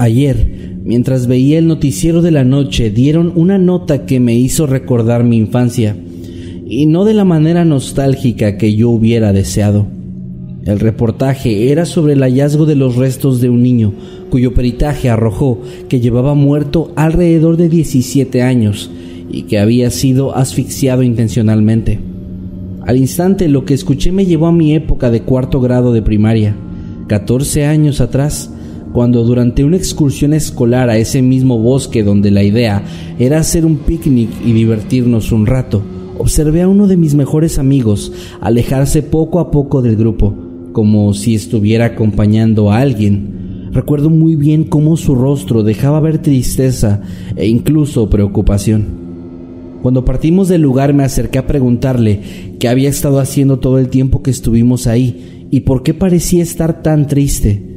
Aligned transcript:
Ayer, 0.00 0.78
mientras 0.82 1.26
veía 1.26 1.58
el 1.58 1.66
noticiero 1.66 2.22
de 2.22 2.30
la 2.30 2.42
noche, 2.42 2.88
dieron 2.88 3.34
una 3.36 3.58
nota 3.58 4.06
que 4.06 4.18
me 4.18 4.34
hizo 4.34 4.66
recordar 4.66 5.24
mi 5.24 5.36
infancia, 5.36 5.94
y 6.66 6.86
no 6.86 7.04
de 7.04 7.12
la 7.12 7.26
manera 7.26 7.66
nostálgica 7.66 8.56
que 8.56 8.74
yo 8.74 8.88
hubiera 8.88 9.34
deseado. 9.34 9.88
El 10.64 10.80
reportaje 10.80 11.70
era 11.70 11.84
sobre 11.84 12.14
el 12.14 12.22
hallazgo 12.22 12.64
de 12.64 12.76
los 12.76 12.96
restos 12.96 13.42
de 13.42 13.50
un 13.50 13.62
niño, 13.62 13.92
cuyo 14.30 14.54
peritaje 14.54 15.10
arrojó 15.10 15.60
que 15.90 16.00
llevaba 16.00 16.32
muerto 16.32 16.92
alrededor 16.96 17.58
de 17.58 17.68
17 17.68 18.40
años 18.40 18.90
y 19.30 19.42
que 19.42 19.58
había 19.58 19.90
sido 19.90 20.34
asfixiado 20.34 21.02
intencionalmente. 21.02 22.00
Al 22.86 22.96
instante 22.96 23.48
lo 23.48 23.66
que 23.66 23.74
escuché 23.74 24.12
me 24.12 24.24
llevó 24.24 24.46
a 24.46 24.52
mi 24.52 24.74
época 24.74 25.10
de 25.10 25.24
cuarto 25.24 25.60
grado 25.60 25.92
de 25.92 26.00
primaria, 26.00 26.56
14 27.06 27.66
años 27.66 28.00
atrás, 28.00 28.54
cuando 28.92 29.22
durante 29.22 29.64
una 29.64 29.76
excursión 29.76 30.34
escolar 30.34 30.90
a 30.90 30.98
ese 30.98 31.22
mismo 31.22 31.58
bosque 31.58 32.02
donde 32.02 32.30
la 32.30 32.42
idea 32.42 32.82
era 33.18 33.38
hacer 33.38 33.64
un 33.64 33.76
picnic 33.76 34.30
y 34.44 34.52
divertirnos 34.52 35.32
un 35.32 35.46
rato, 35.46 35.82
observé 36.18 36.62
a 36.62 36.68
uno 36.68 36.86
de 36.86 36.96
mis 36.96 37.14
mejores 37.14 37.58
amigos 37.58 38.12
alejarse 38.40 39.02
poco 39.02 39.38
a 39.38 39.50
poco 39.50 39.80
del 39.80 39.96
grupo, 39.96 40.34
como 40.72 41.14
si 41.14 41.34
estuviera 41.34 41.86
acompañando 41.86 42.70
a 42.70 42.78
alguien. 42.78 43.70
Recuerdo 43.72 44.10
muy 44.10 44.34
bien 44.34 44.64
cómo 44.64 44.96
su 44.96 45.14
rostro 45.14 45.62
dejaba 45.62 46.00
ver 46.00 46.18
tristeza 46.18 47.02
e 47.36 47.46
incluso 47.46 48.10
preocupación. 48.10 48.98
Cuando 49.82 50.04
partimos 50.04 50.48
del 50.48 50.62
lugar 50.62 50.92
me 50.92 51.04
acerqué 51.04 51.38
a 51.38 51.46
preguntarle 51.46 52.20
qué 52.58 52.68
había 52.68 52.90
estado 52.90 53.20
haciendo 53.20 53.60
todo 53.60 53.78
el 53.78 53.88
tiempo 53.88 54.22
que 54.22 54.30
estuvimos 54.30 54.86
ahí 54.86 55.46
y 55.50 55.60
por 55.60 55.82
qué 55.84 55.94
parecía 55.94 56.42
estar 56.42 56.82
tan 56.82 57.06
triste. 57.06 57.69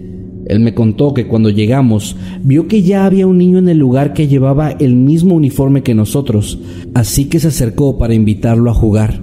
Él 0.45 0.59
me 0.59 0.73
contó 0.73 1.13
que 1.13 1.27
cuando 1.27 1.49
llegamos 1.49 2.15
vio 2.43 2.67
que 2.67 2.81
ya 2.81 3.05
había 3.05 3.27
un 3.27 3.37
niño 3.37 3.59
en 3.59 3.69
el 3.69 3.77
lugar 3.77 4.13
que 4.13 4.27
llevaba 4.27 4.71
el 4.71 4.95
mismo 4.95 5.35
uniforme 5.35 5.83
que 5.83 5.95
nosotros, 5.95 6.59
así 6.93 7.25
que 7.25 7.39
se 7.39 7.47
acercó 7.47 7.97
para 7.97 8.13
invitarlo 8.13 8.69
a 8.69 8.73
jugar. 8.73 9.21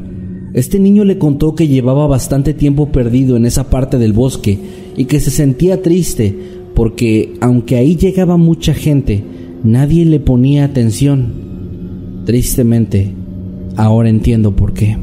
Este 0.55 0.79
niño 0.79 1.05
le 1.05 1.19
contó 1.19 1.55
que 1.55 1.69
llevaba 1.69 2.07
bastante 2.07 2.55
tiempo 2.55 2.91
perdido 2.91 3.37
en 3.37 3.47
esa 3.47 3.71
parte 3.71 3.99
del 3.99 4.13
bosque 4.13 4.59
y 4.97 5.05
que 5.05 5.21
se 5.21 5.31
sentía 5.31 5.83
triste 5.83 6.37
porque 6.75 7.35
aunque 7.41 7.77
ahí 7.77 7.97
llegaba 7.97 8.37
mucha 8.37 8.75
gente, 8.75 9.23
nadie 9.63 10.05
le 10.05 10.19
ponía 10.19 10.65
atención. 10.65 11.33
Tristemente, 12.25 13.13
ahora 13.77 14.09
entiendo 14.09 14.57
por 14.57 14.73
qué. 14.73 14.97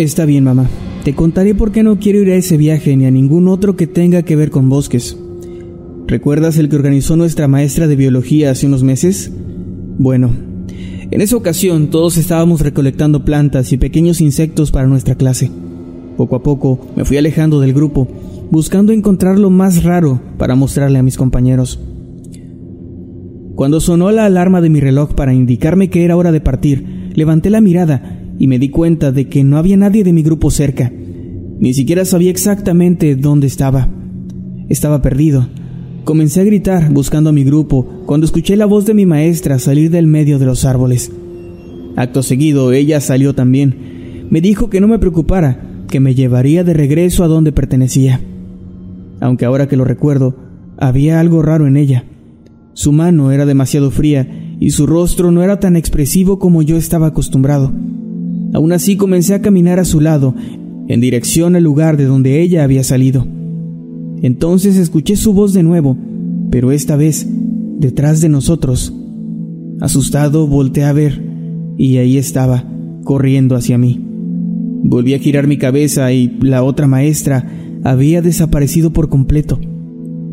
Está 0.00 0.24
bien, 0.24 0.44
mamá. 0.44 0.66
Te 1.04 1.14
contaré 1.14 1.54
por 1.54 1.72
qué 1.72 1.82
no 1.82 1.98
quiero 1.98 2.22
ir 2.22 2.30
a 2.30 2.34
ese 2.34 2.56
viaje 2.56 2.96
ni 2.96 3.04
a 3.04 3.10
ningún 3.10 3.48
otro 3.48 3.76
que 3.76 3.86
tenga 3.86 4.22
que 4.22 4.34
ver 4.34 4.50
con 4.50 4.70
bosques. 4.70 5.14
¿Recuerdas 6.06 6.56
el 6.56 6.70
que 6.70 6.76
organizó 6.76 7.16
nuestra 7.16 7.48
maestra 7.48 7.86
de 7.86 7.96
biología 7.96 8.50
hace 8.50 8.66
unos 8.66 8.82
meses? 8.82 9.30
Bueno, 9.98 10.30
en 11.10 11.20
esa 11.20 11.36
ocasión 11.36 11.90
todos 11.90 12.16
estábamos 12.16 12.62
recolectando 12.62 13.26
plantas 13.26 13.74
y 13.74 13.76
pequeños 13.76 14.22
insectos 14.22 14.70
para 14.70 14.86
nuestra 14.86 15.16
clase. 15.16 15.50
Poco 16.16 16.36
a 16.36 16.42
poco 16.42 16.80
me 16.96 17.04
fui 17.04 17.18
alejando 17.18 17.60
del 17.60 17.74
grupo, 17.74 18.08
buscando 18.50 18.94
encontrar 18.94 19.38
lo 19.38 19.50
más 19.50 19.84
raro 19.84 20.18
para 20.38 20.54
mostrarle 20.54 20.98
a 20.98 21.02
mis 21.02 21.18
compañeros. 21.18 21.78
Cuando 23.54 23.80
sonó 23.80 24.10
la 24.12 24.24
alarma 24.24 24.62
de 24.62 24.70
mi 24.70 24.80
reloj 24.80 25.12
para 25.12 25.34
indicarme 25.34 25.90
que 25.90 26.06
era 26.06 26.16
hora 26.16 26.32
de 26.32 26.40
partir, 26.40 27.10
levanté 27.14 27.50
la 27.50 27.60
mirada 27.60 28.19
y 28.40 28.46
me 28.46 28.58
di 28.58 28.70
cuenta 28.70 29.12
de 29.12 29.28
que 29.28 29.44
no 29.44 29.58
había 29.58 29.76
nadie 29.76 30.02
de 30.02 30.14
mi 30.14 30.22
grupo 30.22 30.50
cerca. 30.50 30.90
Ni 30.90 31.74
siquiera 31.74 32.06
sabía 32.06 32.30
exactamente 32.30 33.14
dónde 33.14 33.46
estaba. 33.46 33.90
Estaba 34.70 35.02
perdido. 35.02 35.46
Comencé 36.04 36.40
a 36.40 36.44
gritar 36.44 36.90
buscando 36.90 37.28
a 37.28 37.32
mi 37.34 37.44
grupo 37.44 38.02
cuando 38.06 38.24
escuché 38.24 38.56
la 38.56 38.64
voz 38.64 38.86
de 38.86 38.94
mi 38.94 39.04
maestra 39.04 39.58
salir 39.58 39.90
del 39.90 40.06
medio 40.06 40.38
de 40.38 40.46
los 40.46 40.64
árboles. 40.64 41.12
Acto 41.96 42.22
seguido, 42.22 42.72
ella 42.72 43.02
salió 43.02 43.34
también. 43.34 44.26
Me 44.30 44.40
dijo 44.40 44.70
que 44.70 44.80
no 44.80 44.88
me 44.88 44.98
preocupara, 44.98 45.84
que 45.86 46.00
me 46.00 46.14
llevaría 46.14 46.64
de 46.64 46.72
regreso 46.72 47.24
a 47.24 47.28
donde 47.28 47.52
pertenecía. 47.52 48.22
Aunque 49.20 49.44
ahora 49.44 49.68
que 49.68 49.76
lo 49.76 49.84
recuerdo, 49.84 50.34
había 50.78 51.20
algo 51.20 51.42
raro 51.42 51.66
en 51.66 51.76
ella. 51.76 52.06
Su 52.72 52.92
mano 52.92 53.32
era 53.32 53.44
demasiado 53.44 53.90
fría 53.90 54.56
y 54.58 54.70
su 54.70 54.86
rostro 54.86 55.30
no 55.30 55.42
era 55.42 55.60
tan 55.60 55.76
expresivo 55.76 56.38
como 56.38 56.62
yo 56.62 56.78
estaba 56.78 57.08
acostumbrado. 57.08 57.70
Aún 58.52 58.72
así 58.72 58.96
comencé 58.96 59.34
a 59.34 59.42
caminar 59.42 59.78
a 59.78 59.84
su 59.84 60.00
lado, 60.00 60.34
en 60.88 61.00
dirección 61.00 61.54
al 61.54 61.62
lugar 61.62 61.96
de 61.96 62.04
donde 62.04 62.40
ella 62.40 62.64
había 62.64 62.82
salido. 62.82 63.26
Entonces 64.22 64.76
escuché 64.76 65.16
su 65.16 65.32
voz 65.32 65.52
de 65.52 65.62
nuevo, 65.62 65.96
pero 66.50 66.72
esta 66.72 66.96
vez 66.96 67.26
detrás 67.78 68.20
de 68.20 68.28
nosotros. 68.28 68.94
Asustado 69.80 70.46
volteé 70.46 70.84
a 70.84 70.92
ver, 70.92 71.22
y 71.78 71.96
ahí 71.96 72.18
estaba, 72.18 72.64
corriendo 73.04 73.56
hacia 73.56 73.78
mí. 73.78 74.04
Volví 74.82 75.14
a 75.14 75.18
girar 75.18 75.46
mi 75.46 75.56
cabeza 75.56 76.12
y 76.12 76.36
la 76.40 76.62
otra 76.62 76.86
maestra 76.86 77.46
había 77.84 78.20
desaparecido 78.20 78.92
por 78.92 79.08
completo. 79.08 79.58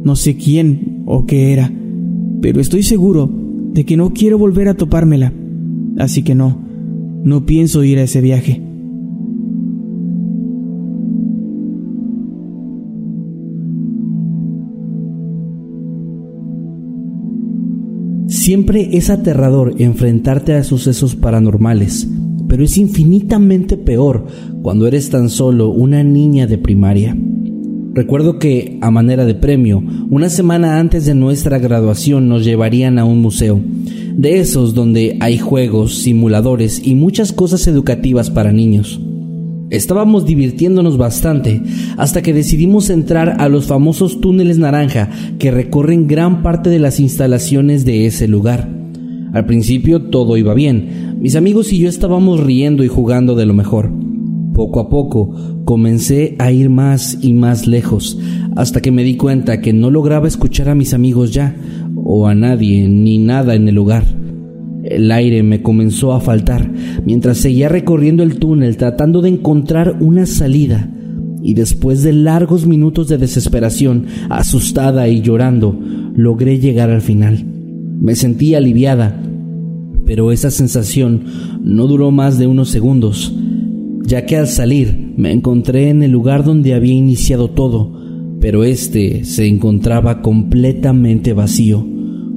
No 0.04 0.16
sé 0.16 0.36
quién 0.36 1.04
o 1.06 1.26
qué 1.26 1.54
era, 1.54 1.72
pero 2.42 2.60
estoy 2.60 2.84
seguro 2.84 3.30
de 3.74 3.86
que 3.86 3.96
no 3.96 4.12
quiero 4.12 4.38
volver 4.38 4.68
a 4.68 4.74
topármela. 4.74 5.34
Así 5.98 6.24
que 6.24 6.36
no, 6.36 6.67
no 7.24 7.46
pienso 7.46 7.84
ir 7.84 8.00
a 8.00 8.04
ese 8.04 8.22
viaje. 8.22 8.62
Siempre 18.28 18.98
es 18.98 19.10
aterrador 19.10 19.76
enfrentarte 19.78 20.54
a 20.54 20.64
sucesos 20.64 21.16
paranormales, 21.16 22.08
pero 22.48 22.64
es 22.64 22.78
infinitamente 22.78 23.76
peor 23.76 24.26
cuando 24.62 24.88
eres 24.88 25.10
tan 25.10 25.30
solo 25.30 25.70
una 25.70 26.04
niña 26.04 26.48
de 26.48 26.58
primaria. 26.58 27.18
Recuerdo 27.98 28.38
que, 28.38 28.78
a 28.82 28.92
manera 28.92 29.26
de 29.26 29.34
premio, 29.34 29.84
una 30.12 30.30
semana 30.30 30.80
antes 30.80 31.08
de 31.08 31.16
nuestra 31.16 31.58
graduación 31.58 32.30
nos 32.30 32.46
llevarían 32.46 33.00
a 33.00 33.06
un 33.06 33.24
museo, 33.24 33.60
de 34.16 34.40
esos 34.40 34.76
donde 34.76 35.18
hay 35.20 35.40
juegos, 35.40 35.98
simuladores 35.98 36.80
y 36.86 36.94
muchas 36.94 37.34
cosas 37.34 37.66
educativas 37.66 38.30
para 38.30 38.52
niños. 38.52 39.02
Estábamos 39.72 40.28
divirtiéndonos 40.28 41.00
bastante 41.00 41.64
hasta 41.98 42.22
que 42.22 42.36
decidimos 42.36 42.92
entrar 42.92 43.38
a 43.40 43.50
los 43.50 43.66
famosos 43.66 44.22
túneles 44.22 44.60
naranja 44.60 45.10
que 45.40 45.50
recorren 45.50 46.06
gran 46.06 46.44
parte 46.44 46.70
de 46.70 46.78
las 46.78 47.00
instalaciones 47.00 47.84
de 47.84 48.06
ese 48.06 48.28
lugar. 48.28 48.70
Al 49.34 49.48
principio 49.48 50.04
todo 50.04 50.38
iba 50.38 50.54
bien, 50.54 51.18
mis 51.20 51.36
amigos 51.36 51.74
y 51.74 51.80
yo 51.80 51.90
estábamos 51.90 52.42
riendo 52.42 52.84
y 52.84 52.90
jugando 52.90 53.34
de 53.34 53.48
lo 53.48 53.56
mejor. 53.56 53.90
Poco 54.58 54.80
a 54.80 54.90
poco 54.90 55.36
comencé 55.66 56.36
a 56.40 56.52
ir 56.52 56.72
más 56.72 57.20
y 57.22 57.36
más 57.36 57.68
lejos, 57.68 58.18
hasta 58.56 58.82
que 58.82 58.92
me 58.92 59.04
di 59.04 59.16
cuenta 59.16 59.62
que 59.62 59.72
no 59.72 59.92
lograba 59.92 60.28
escuchar 60.28 60.68
a 60.70 60.74
mis 60.74 60.96
amigos 60.96 61.32
ya, 61.32 61.56
o 61.96 62.26
a 62.26 62.34
nadie, 62.34 62.90
ni 62.90 63.20
nada 63.20 63.54
en 63.54 63.68
el 63.68 63.76
lugar. 63.76 64.04
El 64.84 65.12
aire 65.12 65.44
me 65.44 65.62
comenzó 65.62 66.12
a 66.12 66.22
faltar 66.22 66.72
mientras 67.06 67.38
seguía 67.38 67.70
recorriendo 67.70 68.24
el 68.24 68.40
túnel 68.40 68.78
tratando 68.78 69.22
de 69.22 69.30
encontrar 69.30 69.98
una 70.00 70.26
salida. 70.26 70.92
Y 71.44 71.54
después 71.54 72.02
de 72.02 72.14
largos 72.14 72.66
minutos 72.66 73.10
de 73.10 73.20
desesperación, 73.20 74.08
asustada 74.28 75.08
y 75.08 75.22
llorando, 75.22 75.80
logré 76.16 76.58
llegar 76.58 76.90
al 76.90 77.02
final. 77.02 77.46
Me 78.02 78.16
sentí 78.16 78.56
aliviada, 78.56 79.22
pero 80.04 80.32
esa 80.32 80.50
sensación 80.50 81.26
no 81.62 81.86
duró 81.86 82.10
más 82.10 82.40
de 82.40 82.48
unos 82.48 82.70
segundos, 82.70 83.36
ya 84.08 84.26
que 84.26 84.38
al 84.38 84.48
salir 84.48 85.14
me 85.18 85.34
encontré 85.34 85.90
en 85.90 86.02
el 86.02 86.12
lugar 86.12 86.46
donde 86.46 86.74
había 86.74 86.94
iniciado 86.94 87.50
todo, 87.50 87.92
pero 88.40 88.64
este 88.64 89.26
se 89.26 89.48
encontraba 89.48 90.22
completamente 90.22 91.34
vacío 91.34 91.86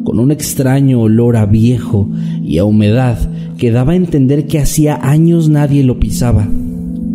con 0.03 0.19
un 0.19 0.33
extraño 0.33 1.01
olor 1.01 1.37
a 1.37 1.47
viejo 1.47 2.11
y 2.43 2.59
a 2.59 2.65
humedad 2.65 3.19
que 3.57 3.71
daba 3.71 3.93
a 3.93 3.97
entender 3.97 4.47
que 4.47 4.59
hacía 4.59 4.99
años 5.01 5.49
nadie 5.49 5.85
lo 5.85 6.01
pisaba. 6.01 6.49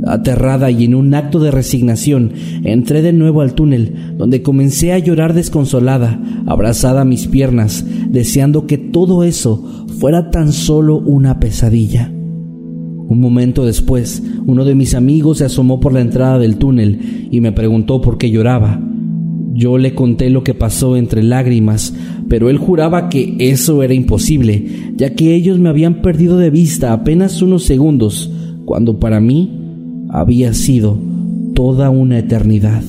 Aterrada 0.08 0.72
y 0.72 0.86
en 0.86 0.96
un 0.96 1.14
acto 1.16 1.40
de 1.40 1.52
resignación, 1.52 2.32
entré 2.64 3.02
de 3.02 3.12
nuevo 3.12 3.42
al 3.42 3.56
túnel, 3.56 4.14
donde 4.18 4.42
comencé 4.42 4.94
a 4.94 5.00
llorar 5.00 5.34
desconsolada, 5.34 6.22
abrazada 6.46 7.02
a 7.02 7.06
mis 7.06 7.28
piernas, 7.28 7.86
deseando 8.10 8.68
que 8.68 8.78
todo 8.78 9.26
eso 9.26 9.86
fuera 10.00 10.30
tan 10.30 10.54
solo 10.54 10.98
una 11.00 11.42
pesadilla. 11.42 12.15
Un 13.08 13.20
momento 13.20 13.66
después, 13.66 14.24
uno 14.46 14.66
de 14.66 14.74
mis 14.74 14.96
amigos 14.96 15.38
se 15.38 15.46
asomó 15.46 15.80
por 15.80 15.94
la 15.94 16.02
entrada 16.02 16.40
del 16.40 16.58
túnel 16.58 17.28
y 17.32 17.40
me 17.40 17.52
preguntó 17.52 18.02
por 18.02 18.18
qué 18.18 18.32
lloraba. 18.32 18.82
Yo 19.54 19.78
le 19.78 19.94
conté 19.94 20.30
lo 20.30 20.44
que 20.44 20.54
pasó 20.54 20.98
entre 20.98 21.24
lágrimas, 21.24 21.94
pero 22.28 22.50
él 22.50 22.58
juraba 22.58 23.10
que 23.10 23.36
eso 23.40 23.84
era 23.84 23.94
imposible, 23.94 24.66
ya 24.98 25.14
que 25.14 25.36
ellos 25.36 25.60
me 25.60 25.70
habían 25.70 26.02
perdido 26.02 26.38
de 26.38 26.50
vista 26.50 26.94
apenas 26.94 27.42
unos 27.42 27.64
segundos, 27.64 28.32
cuando 28.66 29.00
para 29.00 29.20
mí 29.20 29.52
había 30.10 30.54
sido 30.54 30.98
toda 31.54 31.90
una 31.90 32.20
eternidad. 32.20 32.84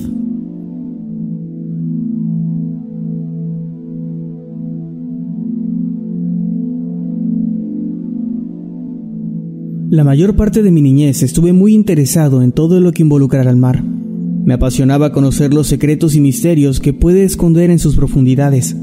La 9.89 10.03
mayor 10.03 10.35
parte 10.35 10.63
de 10.63 10.71
mi 10.71 10.81
niñez 10.81 11.23
estuve 11.23 11.53
muy 11.53 11.73
interesado 11.73 12.41
en 12.41 12.51
todo 12.51 12.81
lo 12.81 12.91
que 12.91 13.03
involucrara 13.03 13.49
al 13.49 13.55
mar. 13.55 13.81
Me 13.81 14.53
apasionaba 14.53 15.13
conocer 15.13 15.53
los 15.53 15.67
secretos 15.67 16.13
y 16.13 16.19
misterios 16.19 16.81
que 16.81 16.91
puede 16.91 17.23
esconder 17.23 17.69
en 17.69 17.79
sus 17.79 17.95
profundidades. 17.95 18.75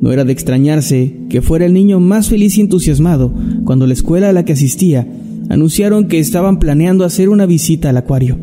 No 0.00 0.12
era 0.12 0.24
de 0.24 0.32
extrañarse 0.32 1.16
que 1.28 1.42
fuera 1.42 1.66
el 1.66 1.72
niño 1.72 1.98
más 1.98 2.28
feliz 2.28 2.56
y 2.58 2.60
entusiasmado 2.60 3.34
cuando 3.64 3.88
la 3.88 3.94
escuela 3.94 4.28
a 4.28 4.32
la 4.32 4.44
que 4.44 4.52
asistía 4.52 5.04
anunciaron 5.48 6.06
que 6.06 6.20
estaban 6.20 6.60
planeando 6.60 7.04
hacer 7.04 7.28
una 7.28 7.46
visita 7.46 7.90
al 7.90 7.96
acuario. 7.96 8.38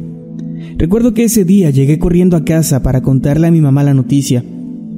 Recuerdo 0.78 1.13
que 1.13 1.24
ese 1.24 1.46
día 1.46 1.69
llegué 1.69 2.00
corriendo 2.00 2.36
a 2.36 2.44
casa 2.44 2.84
para 2.84 3.02
contarle 3.02 3.48
a 3.48 3.52
mi 3.52 3.62
mamá 3.62 3.81
la 3.86 3.94
noticia. 3.94 4.44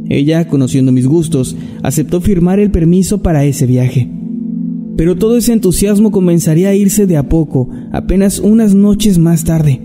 Ella, 0.09 0.47
conociendo 0.47 0.91
mis 0.91 1.05
gustos, 1.05 1.55
aceptó 1.83 2.19
firmar 2.19 2.59
el 2.59 2.71
permiso 2.71 3.21
para 3.21 3.45
ese 3.45 3.67
viaje. 3.67 4.16
Pero 4.97 5.15
todo 5.15 5.37
ese 5.37 5.53
entusiasmo 5.53 6.11
comenzaría 6.11 6.69
a 6.69 6.75
irse 6.75 7.05
de 7.05 7.17
a 7.17 7.29
poco, 7.29 7.69
apenas 7.91 8.39
unas 8.39 8.73
noches 8.73 9.19
más 9.19 9.43
tarde. 9.43 9.79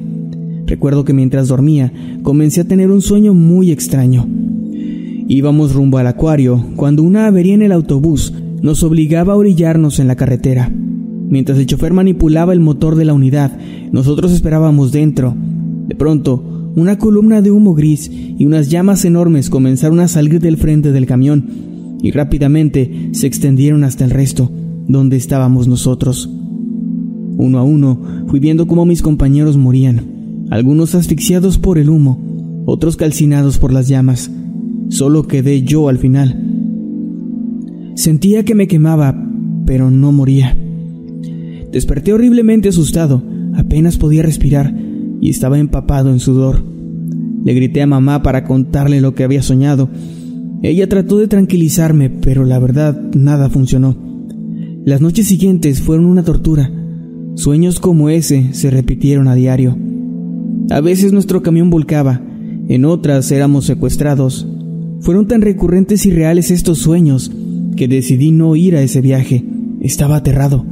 Recuerdo 0.66 1.04
que 1.04 1.12
mientras 1.12 1.48
dormía 1.48 1.92
comencé 2.22 2.62
a 2.62 2.64
tener 2.64 2.90
un 2.90 3.02
sueño 3.02 3.34
muy 3.34 3.70
extraño. 3.70 4.26
Íbamos 5.28 5.74
rumbo 5.74 5.98
al 5.98 6.06
acuario 6.06 6.64
cuando 6.76 7.02
una 7.02 7.26
avería 7.26 7.54
en 7.54 7.62
el 7.62 7.72
autobús 7.72 8.32
nos 8.62 8.82
obligaba 8.82 9.34
a 9.34 9.36
orillarnos 9.36 9.98
en 9.98 10.08
la 10.08 10.16
carretera. 10.16 10.72
Mientras 11.28 11.58
el 11.58 11.66
chofer 11.66 11.92
manipulaba 11.92 12.54
el 12.54 12.60
motor 12.60 12.96
de 12.96 13.04
la 13.04 13.12
unidad, 13.12 13.52
nosotros 13.92 14.32
esperábamos 14.32 14.92
dentro. 14.92 15.34
De 15.88 15.94
pronto, 15.94 16.72
una 16.74 16.96
columna 16.96 17.42
de 17.42 17.50
humo 17.50 17.74
gris 17.74 18.10
y 18.10 18.46
unas 18.46 18.70
llamas 18.70 19.04
enormes 19.04 19.50
comenzaron 19.50 20.00
a 20.00 20.08
salir 20.08 20.40
del 20.40 20.56
frente 20.56 20.90
del 20.90 21.04
camión 21.04 21.50
y 22.02 22.12
rápidamente 22.12 23.10
se 23.12 23.26
extendieron 23.26 23.84
hasta 23.84 24.04
el 24.04 24.10
resto, 24.10 24.50
donde 24.92 25.16
estábamos 25.16 25.66
nosotros. 25.66 26.30
Uno 27.36 27.58
a 27.58 27.64
uno 27.64 28.00
fui 28.28 28.38
viendo 28.38 28.66
cómo 28.66 28.84
mis 28.84 29.02
compañeros 29.02 29.56
morían 29.56 30.12
algunos 30.50 30.94
asfixiados 30.94 31.56
por 31.56 31.78
el 31.78 31.88
humo, 31.88 32.62
otros 32.66 32.98
calcinados 32.98 33.58
por 33.58 33.72
las 33.72 33.88
llamas. 33.88 34.30
Solo 34.90 35.26
quedé 35.26 35.62
yo 35.62 35.88
al 35.88 35.96
final. 35.96 36.38
Sentía 37.94 38.44
que 38.44 38.54
me 38.54 38.68
quemaba, 38.68 39.16
pero 39.64 39.90
no 39.90 40.12
moría. 40.12 40.54
Desperté 41.72 42.12
horriblemente 42.12 42.68
asustado, 42.68 43.22
apenas 43.54 43.96
podía 43.96 44.22
respirar 44.22 44.74
y 45.22 45.30
estaba 45.30 45.58
empapado 45.58 46.10
en 46.10 46.20
sudor. 46.20 46.62
Le 47.44 47.54
grité 47.54 47.80
a 47.80 47.86
mamá 47.86 48.22
para 48.22 48.44
contarle 48.44 49.00
lo 49.00 49.14
que 49.14 49.24
había 49.24 49.42
soñado. 49.42 49.88
Ella 50.62 50.86
trató 50.86 51.16
de 51.16 51.28
tranquilizarme, 51.28 52.10
pero 52.10 52.44
la 52.44 52.58
verdad 52.58 53.00
nada 53.14 53.48
funcionó. 53.48 54.11
Las 54.84 55.00
noches 55.00 55.28
siguientes 55.28 55.80
fueron 55.80 56.06
una 56.06 56.24
tortura. 56.24 56.68
Sueños 57.36 57.78
como 57.78 58.08
ese 58.08 58.52
se 58.52 58.68
repitieron 58.68 59.28
a 59.28 59.36
diario. 59.36 59.78
A 60.70 60.80
veces 60.80 61.12
nuestro 61.12 61.40
camión 61.40 61.70
volcaba, 61.70 62.20
en 62.68 62.84
otras 62.84 63.30
éramos 63.30 63.64
secuestrados. 63.64 64.44
Fueron 65.00 65.28
tan 65.28 65.40
recurrentes 65.40 66.04
y 66.04 66.10
reales 66.10 66.50
estos 66.50 66.78
sueños 66.78 67.30
que 67.76 67.86
decidí 67.86 68.32
no 68.32 68.56
ir 68.56 68.74
a 68.74 68.82
ese 68.82 69.00
viaje. 69.00 69.44
Estaba 69.80 70.16
aterrado. 70.16 70.66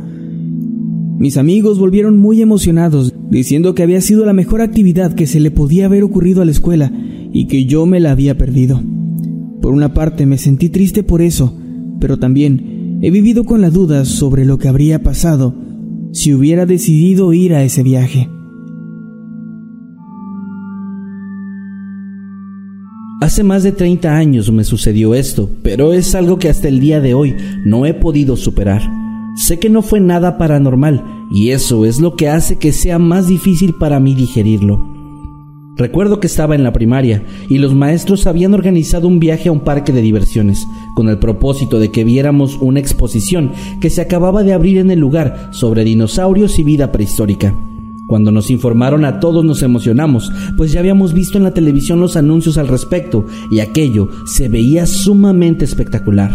Mis 1.19 1.37
amigos 1.37 1.79
volvieron 1.79 2.19
muy 2.19 2.43
emocionados, 2.43 3.15
diciendo 3.31 3.77
que 3.77 3.85
había 3.85 4.01
sido 4.01 4.25
la 4.25 4.33
mejor 4.33 4.61
actividad 4.61 5.15
que 5.15 5.29
se 5.29 5.39
le 5.39 5.53
podía 5.53 5.87
haber 5.87 6.03
ocurrido 6.03 6.43
a 6.43 6.45
la 6.45 6.51
escuela 6.51 6.91
y 7.33 7.47
que 7.47 7.65
yo 7.65 7.87
me 7.87 8.01
la 8.01 8.11
había 8.11 8.37
perdido. 8.37 8.83
Por 9.63 9.73
una 9.73 9.95
parte 9.95 10.27
me 10.27 10.37
sentí 10.37 10.69
triste 10.69 11.05
por 11.05 11.23
eso, 11.23 11.55
pero 12.01 12.19
también 12.19 12.80
he 13.03 13.11
vivido 13.11 13.45
con 13.45 13.61
la 13.61 13.71
duda 13.71 14.05
sobre 14.05 14.45
lo 14.45 14.59
que 14.59 14.69
habría 14.69 15.03
pasado 15.03 15.55
si 16.13 16.35
hubiera 16.35 16.67
decidido 16.67 17.33
ir 17.33 17.55
a 17.55 17.63
ese 17.63 17.83
viaje. 17.83 18.29
Hace 23.23 23.45
más 23.45 23.63
de 23.63 23.73
30 23.73 24.17
años 24.17 24.51
me 24.51 24.65
sucedió 24.65 25.15
esto, 25.15 25.49
pero 25.63 25.93
es 25.93 26.15
algo 26.15 26.39
que 26.39 26.49
hasta 26.49 26.69
el 26.69 26.81
día 26.81 27.01
de 27.01 27.15
hoy 27.15 27.37
no 27.65 27.87
he 27.87 27.95
podido 27.95 28.37
superar. 28.37 28.83
Sé 29.37 29.59
que 29.59 29.71
no 29.71 29.83
fue 29.83 30.01
nada 30.01 30.37
paranormal 30.37 31.05
y 31.31 31.51
eso 31.51 31.85
es 31.85 32.01
lo 32.01 32.17
que 32.17 32.29
hace 32.29 32.59
que 32.59 32.73
sea 32.73 32.99
más 32.99 33.29
difícil 33.29 33.75
para 33.79 34.01
mí 34.01 34.15
digerirlo. 34.15 34.91
Recuerdo 35.77 36.21
que 36.21 36.27
estaba 36.27 36.55
en 36.55 36.65
la 36.65 36.73
primaria 36.73 37.23
y 37.49 37.59
los 37.59 37.75
maestros 37.75 38.27
habían 38.27 38.53
organizado 38.53 39.07
un 39.09 39.21
viaje 39.21 39.49
a 39.49 39.53
un 39.53 39.61
parque 39.61 39.93
de 39.93 40.03
diversiones 40.03 40.67
con 40.95 41.09
el 41.09 41.19
propósito 41.19 41.79
de 41.79 41.91
que 41.91 42.05
viéramos 42.05 42.57
una 42.61 42.81
exposición 42.81 43.53
que 43.81 43.91
se 43.91 44.01
acababa 44.01 44.43
de 44.43 44.53
abrir 44.53 44.79
en 44.79 44.91
el 44.91 44.99
lugar 44.99 45.49
sobre 45.53 45.85
dinosaurios 45.85 46.59
y 46.59 46.63
vida 46.63 46.93
prehistórica. 46.93 47.55
Cuando 48.09 48.33
nos 48.33 48.51
informaron 48.51 49.05
a 49.05 49.21
todos 49.21 49.45
nos 49.45 49.63
emocionamos, 49.63 50.33
pues 50.57 50.73
ya 50.73 50.81
habíamos 50.81 51.13
visto 51.15 51.39
en 51.39 51.45
la 51.45 51.55
televisión 51.55 52.01
los 52.01 52.17
anuncios 52.17 52.59
al 52.59 52.67
respecto 52.67 53.25
y 53.53 53.61
aquello 53.61 54.09
se 54.27 54.49
veía 54.49 54.87
sumamente 54.87 55.65
espectacular. 55.65 56.33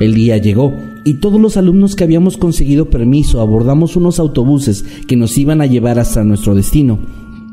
El 0.00 0.14
día 0.14 0.36
llegó 0.36 0.74
y 1.04 1.14
todos 1.14 1.40
los 1.40 1.56
alumnos 1.56 1.96
que 1.96 2.04
habíamos 2.04 2.36
conseguido 2.36 2.90
permiso 2.90 3.40
abordamos 3.40 3.96
unos 3.96 4.18
autobuses 4.18 4.84
que 5.06 5.16
nos 5.16 5.38
iban 5.38 5.62
a 5.62 5.66
llevar 5.66 5.98
hasta 5.98 6.22
nuestro 6.22 6.54
destino. 6.54 6.98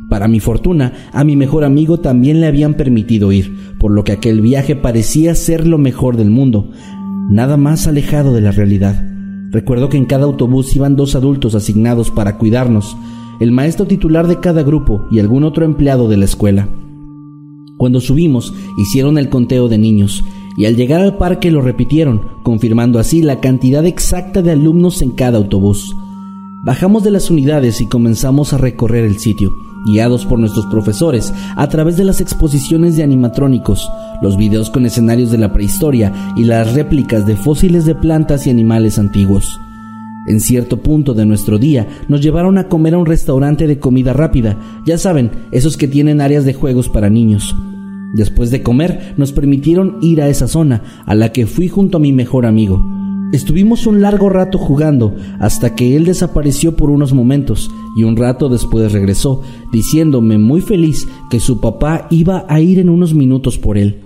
Para 0.10 0.28
mi 0.28 0.40
fortuna, 0.40 0.94
a 1.12 1.24
mi 1.24 1.36
mejor 1.36 1.64
amigo 1.64 2.00
también 2.00 2.40
le 2.40 2.48
habían 2.48 2.76
permitido 2.76 3.32
ir, 3.32 3.76
por 3.78 3.92
lo 3.92 4.04
que 4.04 4.14
aquel 4.14 4.42
viaje 4.42 4.76
parecía 4.76 5.36
ser 5.36 5.68
lo 5.68 5.78
mejor 5.78 6.16
del 6.16 6.30
mundo, 6.30 6.72
nada 7.30 7.58
más 7.58 7.88
alejado 7.88 8.34
de 8.34 8.42
la 8.42 8.52
realidad. 8.52 9.04
Recuerdo 9.52 9.90
que 9.90 9.98
en 9.98 10.06
cada 10.06 10.26
autobús 10.26 10.76
iban 10.76 10.96
dos 10.96 11.16
adultos 11.16 11.56
asignados 11.56 12.12
para 12.12 12.38
cuidarnos, 12.38 12.96
el 13.40 13.52
maestro 13.52 13.86
titular 13.86 14.28
de 14.28 14.40
cada 14.40 14.64
grupo 14.64 15.06
y 15.12 15.20
algún 15.20 15.44
otro 15.44 15.66
empleado 15.66 16.08
de 16.08 16.18
la 16.18 16.26
escuela. 16.26 16.70
Cuando 17.78 18.02
subimos, 18.02 18.54
hicieron 18.78 19.18
el 19.18 19.30
conteo 19.30 19.68
de 19.68 19.78
niños 19.78 20.24
y 20.58 20.66
al 20.66 20.76
llegar 20.76 21.02
al 21.02 21.18
parque 21.18 21.52
lo 21.52 21.62
repitieron, 21.62 22.22
confirmando 22.44 22.98
así 22.98 23.22
la 23.22 23.40
cantidad 23.40 23.86
exacta 23.86 24.42
de 24.42 24.52
alumnos 24.52 25.02
en 25.02 25.12
cada 25.12 25.38
autobús. 25.38 25.96
Bajamos 26.66 27.04
de 27.04 27.12
las 27.12 27.30
unidades 27.30 27.80
y 27.80 27.88
comenzamos 27.88 28.54
a 28.54 28.58
recorrer 28.58 29.06
el 29.06 29.20
sitio, 29.20 29.52
guiados 29.86 30.26
por 30.26 30.40
nuestros 30.40 30.66
profesores 30.68 31.34
a 31.56 31.68
través 31.70 31.98
de 31.98 32.04
las 32.04 32.22
exposiciones 32.22 32.96
de 32.96 33.04
animatrónicos, 33.04 33.90
los 34.22 34.38
videos 34.38 34.70
con 34.70 34.86
escenarios 34.86 35.32
de 35.32 35.38
la 35.38 35.54
prehistoria 35.54 36.12
y 36.36 36.44
las 36.44 36.74
réplicas 36.74 37.26
de 37.26 37.36
fósiles 37.36 37.86
de 37.86 37.96
plantas 37.96 38.48
y 38.48 38.50
animales 38.50 39.00
antiguos. 39.00 39.60
En 40.28 40.42
cierto 40.42 40.78
punto 40.78 41.14
de 41.14 41.26
nuestro 41.26 41.58
día 41.58 41.88
nos 42.10 42.22
llevaron 42.22 42.58
a 42.58 42.68
comer 42.68 42.96
a 42.96 42.98
un 42.98 43.06
restaurante 43.06 43.66
de 43.66 43.80
comida 43.80 44.12
rápida, 44.12 44.58
ya 44.86 44.98
saben, 44.98 45.32
esos 45.52 45.78
que 45.78 45.88
tienen 45.88 46.20
áreas 46.20 46.44
de 46.44 46.54
juegos 46.54 46.90
para 46.90 47.10
niños. 47.10 47.56
Después 48.14 48.52
de 48.52 48.64
comer 48.64 49.14
nos 49.18 49.32
permitieron 49.32 49.98
ir 50.02 50.22
a 50.22 50.28
esa 50.28 50.48
zona, 50.48 50.82
a 51.06 51.16
la 51.16 51.32
que 51.32 51.46
fui 51.46 51.70
junto 51.70 51.98
a 51.98 52.02
mi 52.02 52.12
mejor 52.12 52.46
amigo. 52.46 52.97
Estuvimos 53.34 53.86
un 53.88 54.02
largo 54.02 54.30
rato 54.30 54.58
jugando 54.58 55.14
hasta 55.40 55.76
que 55.76 55.98
él 55.98 56.06
desapareció 56.06 56.78
por 56.78 56.90
unos 56.90 57.12
momentos 57.12 57.70
y 57.98 58.04
un 58.04 58.16
rato 58.16 58.48
después 58.48 58.94
regresó, 58.94 59.42
diciéndome 59.70 60.38
muy 60.38 60.62
feliz 60.62 61.10
que 61.30 61.42
su 61.42 61.60
papá 61.60 62.08
iba 62.10 62.46
a 62.48 62.62
ir 62.62 62.80
en 62.80 62.90
unos 62.90 63.14
minutos 63.14 63.58
por 63.58 63.78
él. 63.78 64.00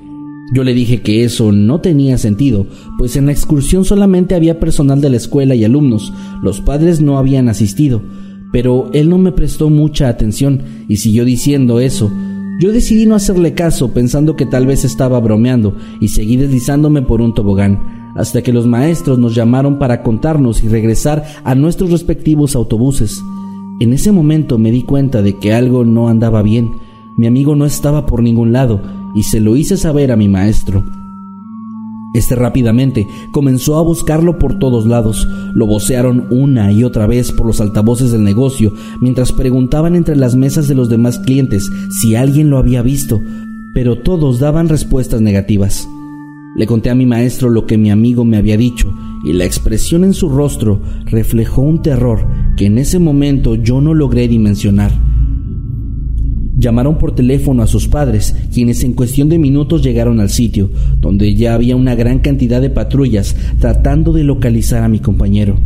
Yo 0.56 0.64
le 0.64 0.74
dije 0.74 1.04
que 1.04 1.24
eso 1.24 1.52
no 1.52 1.82
tenía 1.82 2.18
sentido, 2.18 2.66
pues 2.98 3.16
en 3.16 3.28
la 3.28 3.32
excursión 3.32 3.86
solamente 3.86 4.34
había 4.34 4.60
personal 4.60 5.02
de 5.02 5.12
la 5.12 5.18
escuela 5.18 5.54
y 5.54 5.64
alumnos, 5.64 6.12
los 6.42 6.60
padres 6.60 7.00
no 7.00 7.20
habían 7.20 7.48
asistido, 7.48 8.02
pero 8.52 8.90
él 8.92 9.08
no 9.08 9.20
me 9.20 9.32
prestó 9.32 9.70
mucha 9.70 10.10
atención 10.10 10.64
y 10.88 10.98
siguió 10.98 11.26
diciendo 11.26 11.80
eso. 11.80 12.12
Yo 12.60 12.72
decidí 12.72 13.06
no 13.06 13.14
hacerle 13.14 13.54
caso 13.54 13.94
pensando 13.94 14.36
que 14.36 14.48
tal 14.48 14.66
vez 14.66 14.84
estaba 14.84 15.20
bromeando 15.20 15.78
y 16.00 16.08
seguí 16.08 16.38
deslizándome 16.38 17.04
por 17.04 17.22
un 17.22 17.36
tobogán 17.36 18.01
hasta 18.16 18.42
que 18.42 18.54
los 18.54 18.68
maestros 18.68 19.20
nos 19.20 19.36
llamaron 19.36 19.80
para 19.80 20.04
contarnos 20.04 20.64
y 20.64 20.68
regresar 20.68 21.24
a 21.44 21.56
nuestros 21.56 21.92
respectivos 21.92 22.56
autobuses. 22.56 23.24
En 23.80 23.94
ese 23.94 24.12
momento 24.12 24.58
me 24.58 24.72
di 24.72 24.84
cuenta 24.84 25.22
de 25.22 25.38
que 25.38 25.54
algo 25.54 25.86
no 25.86 26.08
andaba 26.08 26.42
bien. 26.42 26.72
Mi 27.18 27.28
amigo 27.28 27.56
no 27.56 27.66
estaba 27.66 28.06
por 28.06 28.22
ningún 28.22 28.54
lado 28.54 28.82
y 29.16 29.24
se 29.24 29.40
lo 29.40 29.56
hice 29.56 29.78
saber 29.78 30.12
a 30.12 30.16
mi 30.16 30.28
maestro. 30.28 30.84
Este 32.14 32.36
rápidamente 32.36 33.08
comenzó 33.32 33.78
a 33.78 33.82
buscarlo 33.82 34.38
por 34.38 34.60
todos 34.60 34.86
lados. 34.86 35.28
Lo 35.54 35.66
vocearon 35.66 36.28
una 36.30 36.72
y 36.72 36.84
otra 36.84 37.08
vez 37.08 37.32
por 37.32 37.46
los 37.46 37.62
altavoces 37.62 38.12
del 38.12 38.24
negocio, 38.24 38.74
mientras 39.00 39.32
preguntaban 39.32 39.96
entre 39.96 40.18
las 40.18 40.36
mesas 40.36 40.68
de 40.68 40.76
los 40.76 40.90
demás 40.90 41.20
clientes 41.20 41.70
si 42.02 42.16
alguien 42.16 42.50
lo 42.50 42.58
había 42.58 42.82
visto, 42.82 43.22
pero 43.74 43.98
todos 43.98 44.40
daban 44.40 44.68
respuestas 44.68 45.22
negativas. 45.22 45.88
Le 46.56 46.66
conté 46.66 46.90
a 46.90 46.96
mi 46.96 47.06
maestro 47.06 47.50
lo 47.50 47.66
que 47.66 47.78
mi 47.78 47.92
amigo 47.92 48.26
me 48.26 48.38
había 48.38 48.58
dicho 48.58 48.94
y 49.24 49.34
la 49.34 49.46
expresión 49.46 50.04
en 50.04 50.14
su 50.14 50.30
rostro 50.30 50.82
reflejó 51.06 51.62
un 51.62 51.82
terror 51.82 52.26
que 52.58 52.66
en 52.66 52.78
ese 52.78 53.00
momento 53.00 53.56
yo 53.56 53.82
no 53.82 53.94
logré 53.94 54.28
dimensionar. 54.28 54.92
Llamaron 56.58 56.98
por 56.98 57.16
teléfono 57.16 57.64
a 57.64 57.68
sus 57.68 57.88
padres, 57.88 58.36
quienes 58.54 58.84
en 58.84 58.94
cuestión 58.94 59.30
de 59.30 59.40
minutos 59.40 59.82
llegaron 59.82 60.20
al 60.20 60.30
sitio, 60.30 60.70
donde 61.00 61.34
ya 61.34 61.56
había 61.56 61.76
una 61.76 61.96
gran 61.96 62.20
cantidad 62.20 62.62
de 62.62 62.70
patrullas 62.70 63.36
tratando 63.60 64.14
de 64.14 64.24
localizar 64.24 64.84
a 64.84 64.88
mi 64.88 65.00
compañero. 65.00 65.58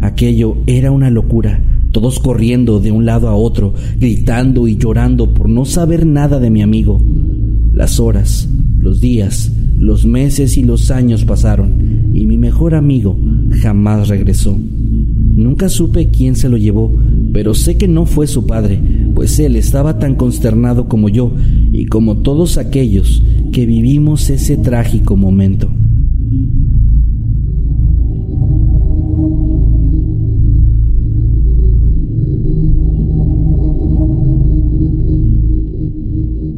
Aquello 0.00 0.56
era 0.66 0.90
una 0.90 1.10
locura, 1.10 1.62
todos 1.90 2.18
corriendo 2.18 2.80
de 2.80 2.92
un 2.92 3.04
lado 3.04 3.28
a 3.28 3.34
otro, 3.34 3.74
gritando 3.98 4.68
y 4.68 4.76
llorando 4.76 5.34
por 5.34 5.48
no 5.48 5.64
saber 5.64 6.06
nada 6.06 6.38
de 6.38 6.50
mi 6.50 6.62
amigo. 6.62 7.02
Las 7.72 8.00
horas, 8.00 8.48
los 8.78 9.00
días, 9.00 9.52
los 9.82 10.06
meses 10.06 10.56
y 10.56 10.62
los 10.62 10.92
años 10.92 11.24
pasaron 11.24 12.12
y 12.14 12.24
mi 12.24 12.38
mejor 12.38 12.76
amigo 12.76 13.18
jamás 13.60 14.08
regresó. 14.08 14.56
Nunca 14.56 15.68
supe 15.68 16.08
quién 16.08 16.36
se 16.36 16.48
lo 16.48 16.56
llevó, 16.56 16.94
pero 17.32 17.52
sé 17.52 17.76
que 17.76 17.88
no 17.88 18.06
fue 18.06 18.28
su 18.28 18.46
padre, 18.46 18.78
pues 19.12 19.40
él 19.40 19.56
estaba 19.56 19.98
tan 19.98 20.14
consternado 20.14 20.88
como 20.88 21.08
yo 21.08 21.32
y 21.72 21.86
como 21.86 22.18
todos 22.18 22.58
aquellos 22.58 23.24
que 23.50 23.66
vivimos 23.66 24.30
ese 24.30 24.56
trágico 24.56 25.16
momento. 25.16 25.68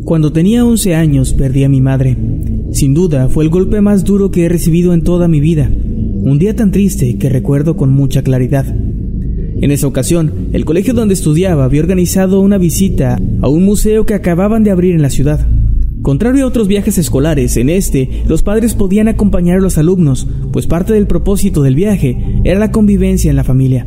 Cuando 0.04 0.30
tenía 0.30 0.66
11 0.66 0.94
años 0.94 1.32
perdí 1.32 1.64
a 1.64 1.70
mi 1.70 1.80
madre. 1.80 2.33
Sin 2.74 2.92
duda 2.92 3.28
fue 3.28 3.44
el 3.44 3.50
golpe 3.50 3.80
más 3.80 4.02
duro 4.02 4.32
que 4.32 4.44
he 4.44 4.48
recibido 4.48 4.94
en 4.94 5.02
toda 5.04 5.28
mi 5.28 5.38
vida. 5.38 5.70
Un 5.70 6.40
día 6.40 6.56
tan 6.56 6.72
triste 6.72 7.18
que 7.18 7.28
recuerdo 7.28 7.76
con 7.76 7.92
mucha 7.92 8.22
claridad. 8.22 8.66
En 8.66 9.70
esa 9.70 9.86
ocasión, 9.86 10.48
el 10.52 10.64
colegio 10.64 10.92
donde 10.92 11.14
estudiaba 11.14 11.66
había 11.66 11.82
organizado 11.82 12.40
una 12.40 12.58
visita 12.58 13.20
a 13.42 13.48
un 13.48 13.64
museo 13.64 14.06
que 14.06 14.14
acababan 14.14 14.64
de 14.64 14.72
abrir 14.72 14.92
en 14.92 15.02
la 15.02 15.10
ciudad. 15.10 15.46
Contrario 16.02 16.44
a 16.44 16.48
otros 16.48 16.66
viajes 16.66 16.98
escolares, 16.98 17.56
en 17.56 17.70
este 17.70 18.24
los 18.26 18.42
padres 18.42 18.74
podían 18.74 19.06
acompañar 19.06 19.58
a 19.58 19.62
los 19.62 19.78
alumnos, 19.78 20.26
pues 20.52 20.66
parte 20.66 20.94
del 20.94 21.06
propósito 21.06 21.62
del 21.62 21.76
viaje 21.76 22.18
era 22.42 22.58
la 22.58 22.72
convivencia 22.72 23.30
en 23.30 23.36
la 23.36 23.44
familia. 23.44 23.86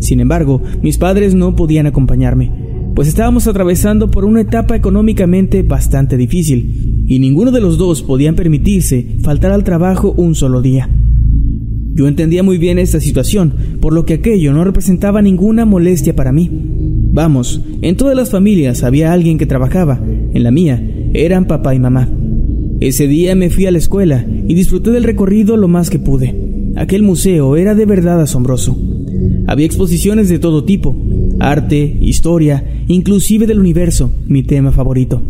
Sin 0.00 0.20
embargo, 0.20 0.62
mis 0.80 0.96
padres 0.96 1.34
no 1.34 1.54
podían 1.54 1.84
acompañarme 1.84 2.50
pues 2.96 3.08
estábamos 3.08 3.46
atravesando 3.46 4.10
por 4.10 4.24
una 4.24 4.40
etapa 4.40 4.74
económicamente 4.74 5.62
bastante 5.62 6.16
difícil, 6.16 6.85
y 7.06 7.18
ninguno 7.18 7.52
de 7.52 7.60
los 7.60 7.78
dos 7.78 8.02
podían 8.02 8.34
permitirse 8.34 9.16
faltar 9.22 9.52
al 9.52 9.64
trabajo 9.64 10.12
un 10.16 10.34
solo 10.34 10.60
día. 10.62 10.88
Yo 11.94 12.08
entendía 12.08 12.42
muy 12.42 12.58
bien 12.58 12.78
esta 12.78 13.00
situación, 13.00 13.54
por 13.80 13.94
lo 13.94 14.04
que 14.04 14.14
aquello 14.14 14.52
no 14.52 14.64
representaba 14.64 15.22
ninguna 15.22 15.64
molestia 15.64 16.14
para 16.14 16.32
mí. 16.32 16.50
Vamos, 17.12 17.62
en 17.80 17.96
todas 17.96 18.14
las 18.14 18.30
familias 18.30 18.82
había 18.82 19.12
alguien 19.12 19.38
que 19.38 19.46
trabajaba, 19.46 19.98
en 20.34 20.42
la 20.42 20.50
mía 20.50 20.82
eran 21.14 21.46
papá 21.46 21.74
y 21.74 21.78
mamá. 21.78 22.10
Ese 22.80 23.06
día 23.06 23.34
me 23.34 23.48
fui 23.48 23.64
a 23.64 23.70
la 23.70 23.78
escuela 23.78 24.26
y 24.46 24.52
disfruté 24.52 24.90
del 24.90 25.04
recorrido 25.04 25.56
lo 25.56 25.68
más 25.68 25.88
que 25.88 25.98
pude. 25.98 26.34
Aquel 26.76 27.02
museo 27.02 27.56
era 27.56 27.74
de 27.74 27.86
verdad 27.86 28.20
asombroso. 28.20 28.76
Había 29.46 29.64
exposiciones 29.64 30.28
de 30.28 30.38
todo 30.38 30.64
tipo, 30.64 30.94
arte, 31.38 31.96
historia, 32.02 32.82
inclusive 32.88 33.46
del 33.46 33.60
universo, 33.60 34.10
mi 34.26 34.42
tema 34.42 34.72
favorito. 34.72 35.22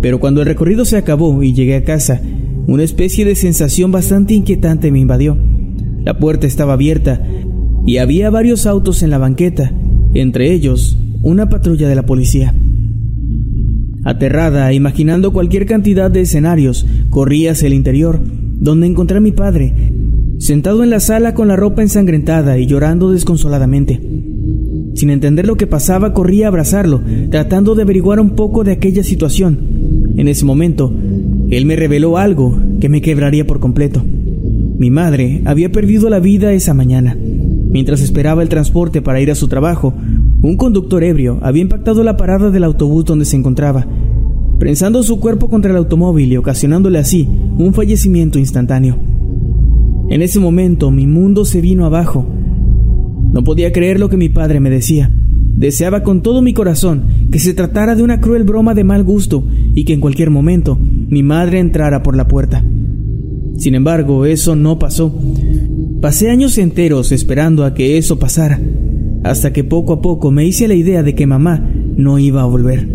Pero 0.00 0.20
cuando 0.20 0.40
el 0.40 0.46
recorrido 0.46 0.84
se 0.84 0.96
acabó 0.96 1.42
y 1.42 1.52
llegué 1.52 1.76
a 1.76 1.84
casa, 1.84 2.20
una 2.66 2.82
especie 2.82 3.24
de 3.24 3.34
sensación 3.34 3.90
bastante 3.90 4.34
inquietante 4.34 4.90
me 4.90 5.00
invadió. 5.00 5.36
La 6.04 6.18
puerta 6.18 6.46
estaba 6.46 6.74
abierta 6.74 7.22
y 7.86 7.98
había 7.98 8.30
varios 8.30 8.66
autos 8.66 9.02
en 9.02 9.10
la 9.10 9.18
banqueta, 9.18 9.72
entre 10.14 10.52
ellos 10.52 10.96
una 11.22 11.48
patrulla 11.48 11.88
de 11.88 11.94
la 11.94 12.06
policía. 12.06 12.54
Aterrada, 14.04 14.72
imaginando 14.72 15.32
cualquier 15.32 15.66
cantidad 15.66 16.10
de 16.10 16.22
escenarios, 16.22 16.86
corrí 17.10 17.48
hacia 17.48 17.66
el 17.66 17.74
interior, 17.74 18.20
donde 18.22 18.86
encontré 18.86 19.18
a 19.18 19.20
mi 19.20 19.32
padre, 19.32 19.74
sentado 20.38 20.82
en 20.82 20.90
la 20.90 21.00
sala 21.00 21.34
con 21.34 21.48
la 21.48 21.56
ropa 21.56 21.82
ensangrentada 21.82 22.58
y 22.58 22.66
llorando 22.66 23.10
desconsoladamente. 23.10 24.00
Sin 24.94 25.10
entender 25.10 25.46
lo 25.46 25.56
que 25.56 25.66
pasaba, 25.66 26.14
corrí 26.14 26.42
a 26.42 26.48
abrazarlo, 26.48 27.02
tratando 27.30 27.74
de 27.74 27.82
averiguar 27.82 28.20
un 28.20 28.30
poco 28.30 28.64
de 28.64 28.72
aquella 28.72 29.02
situación. 29.02 29.69
En 30.20 30.28
ese 30.28 30.44
momento, 30.44 30.92
él 31.48 31.64
me 31.64 31.76
reveló 31.76 32.18
algo 32.18 32.54
que 32.78 32.90
me 32.90 33.00
quebraría 33.00 33.46
por 33.46 33.58
completo. 33.58 34.04
Mi 34.04 34.90
madre 34.90 35.40
había 35.46 35.72
perdido 35.72 36.10
la 36.10 36.20
vida 36.20 36.52
esa 36.52 36.74
mañana. 36.74 37.16
Mientras 37.16 38.02
esperaba 38.02 38.42
el 38.42 38.50
transporte 38.50 39.00
para 39.00 39.22
ir 39.22 39.30
a 39.30 39.34
su 39.34 39.48
trabajo, 39.48 39.94
un 40.42 40.58
conductor 40.58 41.02
ebrio 41.04 41.38
había 41.40 41.62
impactado 41.62 42.04
la 42.04 42.18
parada 42.18 42.50
del 42.50 42.64
autobús 42.64 43.06
donde 43.06 43.24
se 43.24 43.38
encontraba, 43.38 43.86
prensando 44.58 45.02
su 45.02 45.20
cuerpo 45.20 45.48
contra 45.48 45.70
el 45.70 45.78
automóvil 45.78 46.30
y 46.30 46.36
ocasionándole 46.36 46.98
así 46.98 47.26
un 47.56 47.72
fallecimiento 47.72 48.38
instantáneo. 48.38 48.98
En 50.10 50.20
ese 50.20 50.38
momento 50.38 50.90
mi 50.90 51.06
mundo 51.06 51.46
se 51.46 51.62
vino 51.62 51.86
abajo 51.86 52.26
no 53.32 53.44
podía 53.44 53.72
creer 53.72 54.00
lo 54.00 54.08
que 54.08 54.16
mi 54.16 54.28
padre 54.28 54.60
me 54.60 54.70
decía. 54.70 55.10
Deseaba 55.60 56.02
con 56.02 56.22
todo 56.22 56.42
mi 56.42 56.52
corazón 56.52 57.02
que 57.30 57.38
se 57.38 57.54
tratara 57.54 57.94
de 57.94 58.02
una 58.02 58.20
cruel 58.20 58.44
broma 58.44 58.74
de 58.74 58.82
mal 58.82 59.04
gusto 59.04 59.44
y 59.74 59.84
que 59.84 59.92
en 59.92 60.00
cualquier 60.00 60.30
momento 60.30 60.78
mi 60.78 61.22
madre 61.22 61.58
entrara 61.58 62.02
por 62.02 62.16
la 62.16 62.28
puerta. 62.28 62.64
Sin 63.56 63.74
embargo, 63.74 64.24
eso 64.24 64.56
no 64.56 64.78
pasó. 64.78 65.14
Pasé 66.00 66.30
años 66.30 66.56
enteros 66.56 67.12
esperando 67.12 67.64
a 67.64 67.74
que 67.74 67.98
eso 67.98 68.18
pasara, 68.18 68.60
hasta 69.22 69.52
que 69.52 69.64
poco 69.64 69.92
a 69.92 70.00
poco 70.00 70.30
me 70.30 70.46
hice 70.46 70.66
la 70.66 70.74
idea 70.74 71.02
de 71.02 71.14
que 71.14 71.26
mamá 71.26 71.70
no 71.96 72.18
iba 72.18 72.42
a 72.42 72.46
volver. 72.46 72.88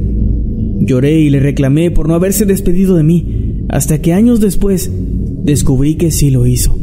Lloré 0.79 1.19
y 1.19 1.29
le 1.29 1.39
reclamé 1.39 1.91
por 1.91 2.07
no 2.07 2.15
haberse 2.15 2.45
despedido 2.45 2.95
de 2.95 3.03
mí, 3.03 3.65
hasta 3.69 4.01
que 4.01 4.13
años 4.13 4.39
después 4.39 4.91
descubrí 5.43 5.95
que 5.95 6.11
sí 6.11 6.31
lo 6.31 6.47
hizo. 6.47 6.75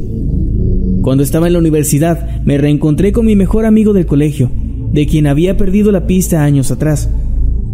Cuando 1.02 1.24
estaba 1.24 1.48
en 1.48 1.54
la 1.54 1.58
universidad, 1.58 2.42
me 2.44 2.58
reencontré 2.58 3.10
con 3.10 3.26
mi 3.26 3.34
mejor 3.34 3.66
amigo 3.66 3.92
del 3.92 4.06
colegio, 4.06 4.50
de 4.92 5.06
quien 5.06 5.26
había 5.26 5.56
perdido 5.56 5.90
la 5.90 6.06
pista 6.06 6.44
años 6.44 6.70
atrás. 6.70 7.10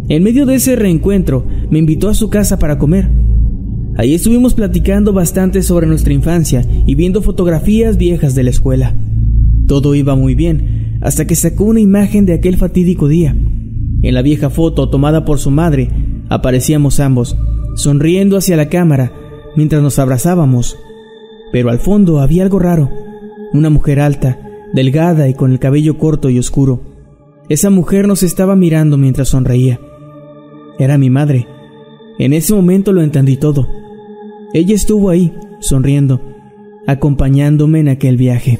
En 0.09 0.23
medio 0.23 0.45
de 0.45 0.55
ese 0.55 0.75
reencuentro, 0.75 1.45
me 1.69 1.79
invitó 1.79 2.09
a 2.09 2.13
su 2.13 2.29
casa 2.29 2.59
para 2.59 2.77
comer. 2.77 3.09
Ahí 3.95 4.13
estuvimos 4.13 4.53
platicando 4.53 5.13
bastante 5.13 5.61
sobre 5.61 5.87
nuestra 5.87 6.13
infancia 6.13 6.65
y 6.85 6.95
viendo 6.95 7.21
fotografías 7.21 7.97
viejas 7.97 8.35
de 8.35 8.43
la 8.43 8.49
escuela. 8.49 8.95
Todo 9.67 9.95
iba 9.95 10.15
muy 10.15 10.35
bien, 10.35 10.97
hasta 11.01 11.27
que 11.27 11.35
sacó 11.35 11.65
una 11.65 11.79
imagen 11.79 12.25
de 12.25 12.33
aquel 12.33 12.57
fatídico 12.57 13.07
día. 13.07 13.35
En 14.01 14.13
la 14.13 14.21
vieja 14.21 14.49
foto 14.49 14.89
tomada 14.89 15.25
por 15.25 15.39
su 15.39 15.51
madre, 15.51 15.89
aparecíamos 16.29 16.99
ambos, 16.99 17.37
sonriendo 17.75 18.35
hacia 18.35 18.57
la 18.57 18.67
cámara, 18.69 19.13
mientras 19.55 19.81
nos 19.81 19.99
abrazábamos. 19.99 20.77
Pero 21.51 21.69
al 21.69 21.79
fondo 21.79 22.19
había 22.19 22.43
algo 22.43 22.59
raro 22.59 22.89
una 23.51 23.69
mujer 23.69 23.99
alta, 23.99 24.39
delgada 24.73 25.27
y 25.27 25.33
con 25.33 25.51
el 25.51 25.59
cabello 25.59 25.97
corto 25.97 26.29
y 26.29 26.39
oscuro. 26.39 26.81
Esa 27.49 27.69
mujer 27.69 28.07
nos 28.07 28.23
estaba 28.23 28.55
mirando 28.55 28.97
mientras 28.97 29.29
sonreía. 29.29 29.79
Era 30.79 30.97
mi 30.97 31.09
madre. 31.09 31.45
En 32.17 32.33
ese 32.33 32.53
momento 32.53 32.93
lo 32.93 33.01
entendí 33.01 33.37
todo. 33.37 33.67
Ella 34.53 34.73
estuvo 34.73 35.09
ahí, 35.09 35.33
sonriendo, 35.59 36.21
acompañándome 36.87 37.81
en 37.81 37.89
aquel 37.89 38.17
viaje. 38.17 38.59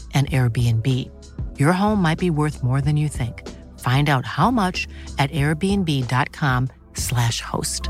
an 0.13 0.25
Airbnb. 0.27 1.09
Your 1.57 1.71
home 1.71 2.01
might 2.01 2.19
be 2.19 2.29
worth 2.29 2.63
more 2.63 2.81
than 2.81 2.97
you 2.97 3.07
think. 3.07 3.47
Find 3.79 4.09
out 4.09 4.25
how 4.25 4.51
much 4.51 4.89
at 5.17 5.31
airbnb.com/slash 5.31 7.41
host. 7.41 7.87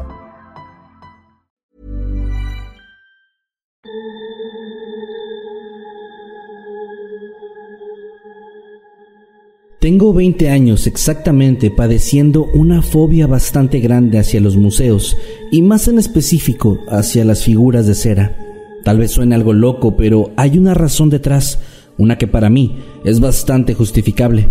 Tengo 9.81 10.13
20 10.13 10.49
años 10.49 10.85
exactamente 10.85 11.71
padeciendo 11.71 12.45
una 12.53 12.83
fobia 12.83 13.25
bastante 13.25 13.79
grande 13.79 14.19
hacia 14.19 14.39
los 14.39 14.55
museos 14.55 15.17
y 15.51 15.63
más 15.63 15.87
en 15.87 15.97
específico 15.97 16.77
hacia 16.87 17.25
las 17.25 17.43
figuras 17.43 17.87
de 17.87 17.95
cera. 17.95 18.37
Tal 18.83 18.99
vez 18.99 19.09
suene 19.09 19.33
algo 19.33 19.53
loco, 19.53 19.97
pero 19.97 20.33
hay 20.37 20.59
una 20.59 20.75
razón 20.75 21.09
detrás, 21.09 21.57
una 22.01 22.17
que 22.17 22.27
para 22.27 22.49
mí 22.49 22.77
es 23.03 23.19
bastante 23.19 23.75
justificable. 23.75 24.49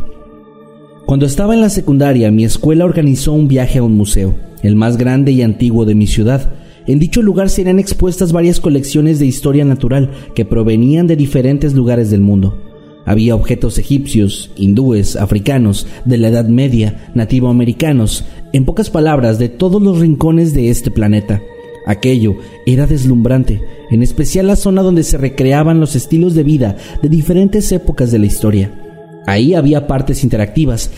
Cuando 1.04 1.26
estaba 1.26 1.54
en 1.54 1.60
la 1.60 1.68
secundaria, 1.68 2.30
mi 2.30 2.44
escuela 2.44 2.84
organizó 2.84 3.32
un 3.32 3.48
viaje 3.48 3.80
a 3.80 3.82
un 3.82 3.96
museo, 3.96 4.36
el 4.62 4.76
más 4.76 4.96
grande 4.96 5.32
y 5.32 5.42
antiguo 5.42 5.84
de 5.84 5.96
mi 5.96 6.06
ciudad. 6.06 6.52
En 6.86 7.00
dicho 7.00 7.22
lugar 7.22 7.50
serían 7.50 7.80
expuestas 7.80 8.32
varias 8.32 8.60
colecciones 8.60 9.18
de 9.18 9.26
historia 9.26 9.64
natural 9.64 10.10
que 10.36 10.44
provenían 10.44 11.08
de 11.08 11.16
diferentes 11.16 11.74
lugares 11.74 12.10
del 12.10 12.20
mundo. 12.20 12.56
Había 13.06 13.34
objetos 13.34 13.78
egipcios, 13.78 14.52
hindúes, 14.56 15.16
africanos, 15.16 15.88
de 16.04 16.18
la 16.18 16.28
Edad 16.28 16.48
Media, 16.48 17.10
nativoamericanos, 17.14 18.24
en 18.52 18.64
pocas 18.64 18.90
palabras, 18.90 19.40
de 19.40 19.48
todos 19.48 19.82
los 19.82 19.98
rincones 19.98 20.54
de 20.54 20.70
este 20.70 20.92
planeta. 20.92 21.42
Aquello 21.86 22.36
era 22.66 22.86
deslumbrante, 22.86 23.62
en 23.90 24.02
especial 24.02 24.46
la 24.46 24.56
zona 24.56 24.82
donde 24.82 25.02
se 25.02 25.18
recreaban 25.18 25.80
los 25.80 25.96
estilos 25.96 26.34
de 26.34 26.42
vida 26.42 26.76
de 27.02 27.08
diferentes 27.08 27.72
épocas 27.72 28.10
de 28.10 28.18
la 28.18 28.26
historia. 28.26 28.72
Ahí 29.26 29.54
había 29.54 29.86
partes 29.86 30.24
interactivas 30.24 30.90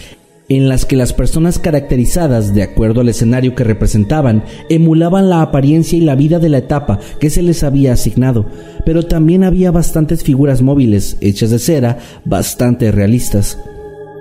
en 0.49 0.69
las 0.69 0.85
que 0.85 0.97
las 0.97 1.13
personas 1.13 1.59
caracterizadas 1.59 2.55
de 2.55 2.63
acuerdo 2.63 3.01
al 3.01 3.09
escenario 3.09 3.55
que 3.55 3.65
representaban 3.65 4.45
emulaban 4.69 5.31
la 5.31 5.41
apariencia 5.41 5.97
y 5.97 6.03
la 6.03 6.15
vida 6.15 6.39
de 6.39 6.49
la 6.49 6.59
etapa 6.59 6.99
que 7.21 7.31
se 7.31 7.43
les 7.43 7.63
había 7.63 7.93
asignado, 7.93 8.47
pero 8.85 9.05
también 9.05 9.45
había 9.45 9.71
bastantes 9.71 10.23
figuras 10.23 10.61
móviles 10.61 11.17
hechas 11.21 11.51
de 11.51 11.59
cera 11.59 11.99
bastante 12.25 12.91
realistas. 12.93 13.59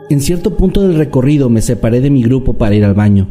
En 0.10 0.22
cierto 0.22 0.56
punto 0.56 0.82
del 0.82 0.96
recorrido 0.96 1.50
me 1.50 1.62
separé 1.62 2.02
de 2.02 2.10
mi 2.10 2.24
grupo 2.24 2.54
para 2.54 2.76
ir 2.76 2.86
al 2.86 2.94
baño, 2.94 3.28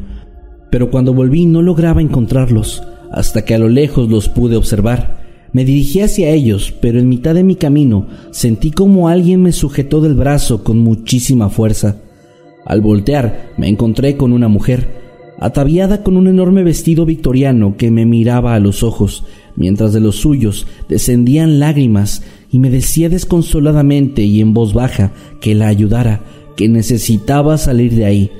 pero 0.70 0.90
cuando 0.90 1.14
volví 1.14 1.46
no 1.46 1.62
lograba 1.62 2.02
encontrarlos, 2.02 2.82
hasta 3.10 3.44
que 3.44 3.54
a 3.54 3.58
lo 3.58 3.68
lejos 3.68 4.08
los 4.08 4.28
pude 4.28 4.56
observar. 4.56 5.20
Me 5.52 5.64
dirigí 5.64 6.00
hacia 6.00 6.30
ellos, 6.30 6.72
pero 6.80 7.00
en 7.00 7.08
mitad 7.08 7.34
de 7.34 7.42
mi 7.42 7.56
camino 7.56 8.06
sentí 8.30 8.70
como 8.70 9.08
alguien 9.08 9.42
me 9.42 9.52
sujetó 9.52 10.00
del 10.00 10.14
brazo 10.14 10.62
con 10.62 10.78
muchísima 10.78 11.49
fuerza. 11.49 11.96
Al 12.64 12.80
voltear 12.80 13.50
me 13.56 13.68
encontré 13.68 14.16
con 14.16 14.32
una 14.32 14.49
mujer, 14.49 15.00
ataviada 15.40 16.02
con 16.04 16.16
un 16.16 16.28
enorme 16.28 16.62
vestido 16.62 17.04
victoriano 17.04 17.76
que 17.76 17.90
me 17.90 18.06
miraba 18.06 18.54
a 18.54 18.60
los 18.60 18.82
ojos, 18.82 19.25
mientras 19.56 19.92
de 19.92 20.00
los 20.00 20.16
suyos 20.16 20.66
descendían 20.88 21.58
lágrimas 21.58 22.23
y 22.52 22.58
me 22.60 22.70
decía 22.70 23.08
desconsoladamente 23.08 24.23
y 24.23 24.40
en 24.40 24.54
voz 24.54 24.73
baja 24.73 25.12
que 25.40 25.54
la 25.54 25.66
ayudara, 25.66 26.20
que 26.56 26.68
necesitaba 26.68 27.58
salir 27.58 27.94
de 27.94 28.04
ahí. 28.04 28.30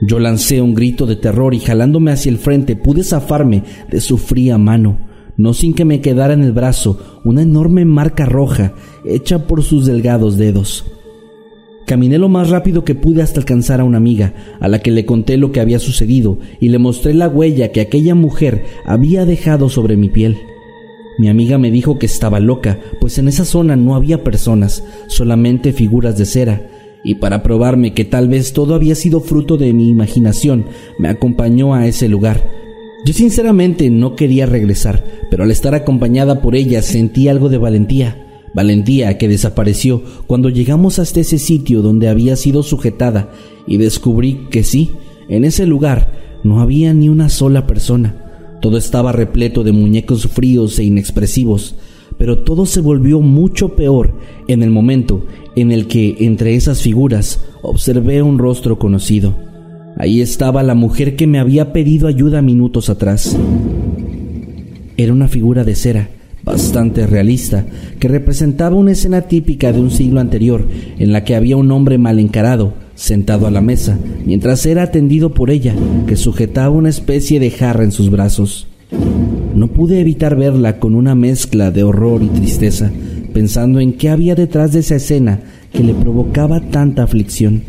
Yo 0.00 0.20
lancé 0.20 0.62
un 0.62 0.74
grito 0.74 1.06
de 1.06 1.16
terror 1.16 1.54
y 1.54 1.58
jalándome 1.58 2.12
hacia 2.12 2.30
el 2.30 2.38
frente 2.38 2.76
pude 2.76 3.02
zafarme 3.02 3.64
de 3.90 4.00
su 4.00 4.16
fría 4.16 4.56
mano, 4.56 4.98
no 5.36 5.54
sin 5.54 5.74
que 5.74 5.84
me 5.84 6.00
quedara 6.00 6.34
en 6.34 6.42
el 6.42 6.52
brazo 6.52 7.20
una 7.24 7.42
enorme 7.42 7.84
marca 7.84 8.24
roja 8.24 8.74
hecha 9.04 9.46
por 9.46 9.62
sus 9.62 9.86
delgados 9.86 10.36
dedos. 10.36 10.84
Caminé 11.86 12.18
lo 12.18 12.28
más 12.28 12.50
rápido 12.50 12.84
que 12.84 12.94
pude 12.94 13.22
hasta 13.22 13.40
alcanzar 13.40 13.80
a 13.80 13.84
una 13.84 13.96
amiga, 13.96 14.34
a 14.60 14.68
la 14.68 14.80
que 14.80 14.90
le 14.90 15.06
conté 15.06 15.36
lo 15.38 15.52
que 15.52 15.60
había 15.60 15.78
sucedido 15.78 16.38
y 16.60 16.68
le 16.68 16.78
mostré 16.78 17.14
la 17.14 17.28
huella 17.28 17.72
que 17.72 17.80
aquella 17.80 18.14
mujer 18.14 18.64
había 18.84 19.24
dejado 19.24 19.70
sobre 19.70 19.96
mi 19.96 20.10
piel. 20.10 20.36
Mi 21.18 21.28
amiga 21.28 21.58
me 21.58 21.70
dijo 21.70 21.98
que 21.98 22.06
estaba 22.06 22.40
loca, 22.40 22.78
pues 23.00 23.18
en 23.18 23.26
esa 23.26 23.44
zona 23.44 23.74
no 23.74 23.96
había 23.96 24.22
personas, 24.22 24.84
solamente 25.08 25.72
figuras 25.72 26.16
de 26.18 26.26
cera, 26.26 26.62
y 27.04 27.16
para 27.16 27.42
probarme 27.42 27.94
que 27.94 28.04
tal 28.04 28.28
vez 28.28 28.52
todo 28.52 28.74
había 28.74 28.94
sido 28.94 29.20
fruto 29.20 29.56
de 29.56 29.72
mi 29.72 29.88
imaginación, 29.88 30.66
me 30.98 31.08
acompañó 31.08 31.74
a 31.74 31.86
ese 31.86 32.08
lugar. 32.08 32.50
Yo 33.04 33.12
sinceramente 33.12 33.90
no 33.90 34.16
quería 34.16 34.46
regresar, 34.46 35.04
pero 35.30 35.44
al 35.44 35.50
estar 35.50 35.74
acompañada 35.74 36.42
por 36.42 36.56
ella 36.56 36.82
sentí 36.82 37.28
algo 37.28 37.48
de 37.48 37.58
valentía 37.58 38.24
valentía 38.54 39.18
que 39.18 39.28
desapareció 39.28 40.02
cuando 40.26 40.48
llegamos 40.48 40.98
hasta 40.98 41.20
ese 41.20 41.38
sitio 41.38 41.82
donde 41.82 42.08
había 42.08 42.36
sido 42.36 42.62
sujetada 42.62 43.30
y 43.66 43.76
descubrí 43.76 44.46
que 44.50 44.64
sí, 44.64 44.90
en 45.28 45.44
ese 45.44 45.66
lugar 45.66 46.40
no 46.44 46.60
había 46.60 46.94
ni 46.94 47.08
una 47.08 47.28
sola 47.28 47.66
persona. 47.66 48.56
Todo 48.60 48.76
estaba 48.76 49.12
repleto 49.12 49.62
de 49.62 49.72
muñecos 49.72 50.26
fríos 50.26 50.78
e 50.78 50.84
inexpresivos, 50.84 51.76
pero 52.18 52.38
todo 52.38 52.66
se 52.66 52.80
volvió 52.80 53.20
mucho 53.20 53.70
peor 53.70 54.12
en 54.48 54.62
el 54.62 54.70
momento 54.70 55.24
en 55.56 55.72
el 55.72 55.86
que 55.86 56.16
entre 56.20 56.54
esas 56.54 56.82
figuras 56.82 57.40
observé 57.62 58.22
un 58.22 58.38
rostro 58.38 58.78
conocido. 58.78 59.34
Ahí 59.96 60.20
estaba 60.20 60.62
la 60.62 60.74
mujer 60.74 61.16
que 61.16 61.26
me 61.26 61.40
había 61.40 61.72
pedido 61.72 62.06
ayuda 62.06 62.42
minutos 62.42 62.88
atrás. 62.88 63.36
Era 64.96 65.12
una 65.12 65.26
figura 65.26 65.64
de 65.64 65.74
cera, 65.74 66.10
bastante 66.44 67.06
realista, 67.06 67.66
que 67.98 68.08
representaba 68.08 68.76
una 68.76 68.92
escena 68.92 69.22
típica 69.22 69.72
de 69.72 69.80
un 69.80 69.90
siglo 69.90 70.20
anterior, 70.20 70.66
en 70.98 71.12
la 71.12 71.24
que 71.24 71.34
había 71.34 71.56
un 71.56 71.70
hombre 71.72 71.98
mal 71.98 72.20
encarado, 72.20 72.74
sentado 72.94 73.46
a 73.46 73.50
la 73.50 73.60
mesa, 73.60 73.98
mientras 74.24 74.64
era 74.66 74.84
atendido 74.84 75.34
por 75.34 75.50
ella, 75.50 75.74
que 76.06 76.16
sujetaba 76.16 76.70
una 76.70 76.88
especie 76.88 77.40
de 77.40 77.50
jarra 77.50 77.84
en 77.84 77.92
sus 77.92 78.10
brazos. 78.10 78.67
No 78.90 79.68
pude 79.68 80.00
evitar 80.00 80.36
verla 80.36 80.78
con 80.78 80.94
una 80.94 81.14
mezcla 81.14 81.70
de 81.70 81.82
horror 81.82 82.22
y 82.22 82.28
tristeza, 82.28 82.90
pensando 83.32 83.80
en 83.80 83.92
qué 83.92 84.08
había 84.08 84.34
detrás 84.34 84.72
de 84.72 84.80
esa 84.80 84.96
escena 84.96 85.40
que 85.72 85.82
le 85.82 85.94
provocaba 85.94 86.60
tanta 86.60 87.02
aflicción. 87.02 87.62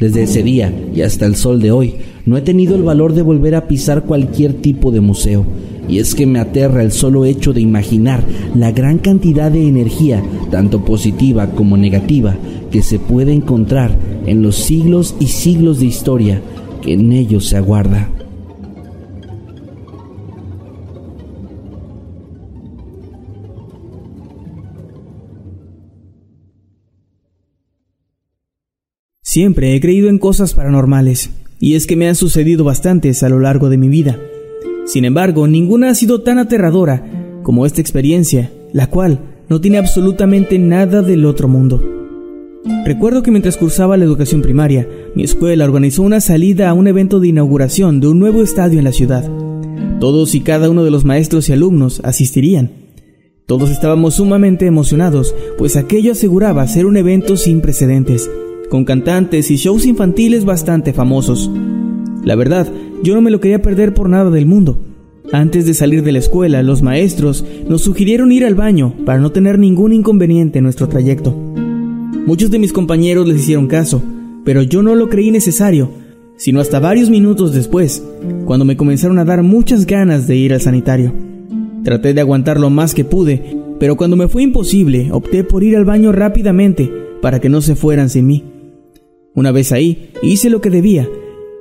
Desde 0.00 0.22
ese 0.22 0.42
día 0.42 0.72
y 0.94 1.02
hasta 1.02 1.26
el 1.26 1.36
sol 1.36 1.60
de 1.60 1.70
hoy, 1.70 1.94
no 2.24 2.36
he 2.36 2.42
tenido 2.42 2.76
el 2.76 2.82
valor 2.82 3.14
de 3.14 3.22
volver 3.22 3.54
a 3.54 3.66
pisar 3.68 4.04
cualquier 4.04 4.54
tipo 4.54 4.90
de 4.90 5.00
museo, 5.00 5.44
y 5.88 5.98
es 5.98 6.14
que 6.14 6.26
me 6.26 6.38
aterra 6.38 6.82
el 6.82 6.92
solo 6.92 7.24
hecho 7.24 7.52
de 7.52 7.60
imaginar 7.60 8.22
la 8.54 8.70
gran 8.70 8.98
cantidad 8.98 9.50
de 9.50 9.66
energía, 9.66 10.22
tanto 10.50 10.84
positiva 10.84 11.50
como 11.50 11.76
negativa, 11.76 12.36
que 12.70 12.82
se 12.82 12.98
puede 12.98 13.32
encontrar 13.32 13.96
en 14.26 14.42
los 14.42 14.56
siglos 14.56 15.14
y 15.20 15.26
siglos 15.26 15.80
de 15.80 15.86
historia 15.86 16.42
que 16.82 16.92
en 16.92 17.12
ellos 17.12 17.46
se 17.48 17.56
aguarda. 17.56 18.08
Siempre 29.30 29.74
he 29.74 29.80
creído 29.82 30.08
en 30.08 30.18
cosas 30.18 30.54
paranormales, 30.54 31.28
y 31.60 31.74
es 31.74 31.86
que 31.86 31.96
me 31.96 32.08
han 32.08 32.14
sucedido 32.14 32.64
bastantes 32.64 33.22
a 33.22 33.28
lo 33.28 33.38
largo 33.40 33.68
de 33.68 33.76
mi 33.76 33.90
vida. 33.90 34.18
Sin 34.86 35.04
embargo, 35.04 35.46
ninguna 35.46 35.90
ha 35.90 35.94
sido 35.94 36.22
tan 36.22 36.38
aterradora 36.38 37.04
como 37.42 37.66
esta 37.66 37.82
experiencia, 37.82 38.50
la 38.72 38.86
cual 38.86 39.20
no 39.50 39.60
tiene 39.60 39.76
absolutamente 39.76 40.58
nada 40.58 41.02
del 41.02 41.26
otro 41.26 41.46
mundo. 41.46 41.84
Recuerdo 42.86 43.22
que 43.22 43.30
mientras 43.30 43.58
cursaba 43.58 43.98
la 43.98 44.06
educación 44.06 44.40
primaria, 44.40 44.88
mi 45.14 45.24
escuela 45.24 45.66
organizó 45.66 46.04
una 46.04 46.22
salida 46.22 46.70
a 46.70 46.72
un 46.72 46.88
evento 46.88 47.20
de 47.20 47.28
inauguración 47.28 48.00
de 48.00 48.06
un 48.06 48.18
nuevo 48.18 48.42
estadio 48.42 48.78
en 48.78 48.84
la 48.86 48.92
ciudad. 48.92 49.30
Todos 50.00 50.34
y 50.34 50.40
cada 50.40 50.70
uno 50.70 50.84
de 50.84 50.90
los 50.90 51.04
maestros 51.04 51.50
y 51.50 51.52
alumnos 51.52 52.00
asistirían. 52.02 52.70
Todos 53.44 53.68
estábamos 53.68 54.14
sumamente 54.14 54.64
emocionados, 54.64 55.34
pues 55.58 55.76
aquello 55.76 56.12
aseguraba 56.12 56.66
ser 56.66 56.86
un 56.86 56.96
evento 56.96 57.36
sin 57.36 57.60
precedentes, 57.60 58.30
con 58.68 58.84
cantantes 58.84 59.50
y 59.50 59.56
shows 59.56 59.86
infantiles 59.86 60.44
bastante 60.44 60.92
famosos. 60.92 61.50
La 62.22 62.34
verdad, 62.34 62.66
yo 63.02 63.14
no 63.14 63.20
me 63.20 63.30
lo 63.30 63.40
quería 63.40 63.62
perder 63.62 63.94
por 63.94 64.08
nada 64.08 64.30
del 64.30 64.46
mundo. 64.46 64.78
Antes 65.32 65.66
de 65.66 65.74
salir 65.74 66.02
de 66.02 66.12
la 66.12 66.18
escuela, 66.18 66.62
los 66.62 66.82
maestros 66.82 67.44
nos 67.68 67.82
sugirieron 67.82 68.32
ir 68.32 68.44
al 68.44 68.54
baño 68.54 68.94
para 69.04 69.18
no 69.18 69.30
tener 69.30 69.58
ningún 69.58 69.92
inconveniente 69.92 70.58
en 70.58 70.64
nuestro 70.64 70.88
trayecto. 70.88 71.34
Muchos 72.26 72.50
de 72.50 72.58
mis 72.58 72.72
compañeros 72.72 73.28
les 73.28 73.40
hicieron 73.40 73.66
caso, 73.66 74.02
pero 74.44 74.62
yo 74.62 74.82
no 74.82 74.94
lo 74.94 75.08
creí 75.08 75.30
necesario, 75.30 75.90
sino 76.36 76.60
hasta 76.60 76.80
varios 76.80 77.10
minutos 77.10 77.52
después, 77.52 78.02
cuando 78.46 78.64
me 78.64 78.76
comenzaron 78.76 79.18
a 79.18 79.24
dar 79.24 79.42
muchas 79.42 79.86
ganas 79.86 80.26
de 80.26 80.36
ir 80.36 80.54
al 80.54 80.60
sanitario. 80.60 81.12
Traté 81.84 82.14
de 82.14 82.20
aguantar 82.20 82.58
lo 82.58 82.70
más 82.70 82.94
que 82.94 83.04
pude, 83.04 83.56
pero 83.78 83.96
cuando 83.96 84.16
me 84.16 84.28
fue 84.28 84.42
imposible, 84.42 85.08
opté 85.12 85.44
por 85.44 85.62
ir 85.62 85.76
al 85.76 85.84
baño 85.84 86.12
rápidamente 86.12 86.90
para 87.20 87.40
que 87.40 87.48
no 87.48 87.60
se 87.60 87.74
fueran 87.74 88.08
sin 88.08 88.26
mí. 88.26 88.44
Una 89.38 89.52
vez 89.52 89.70
ahí, 89.70 90.10
hice 90.20 90.50
lo 90.50 90.60
que 90.60 90.68
debía, 90.68 91.08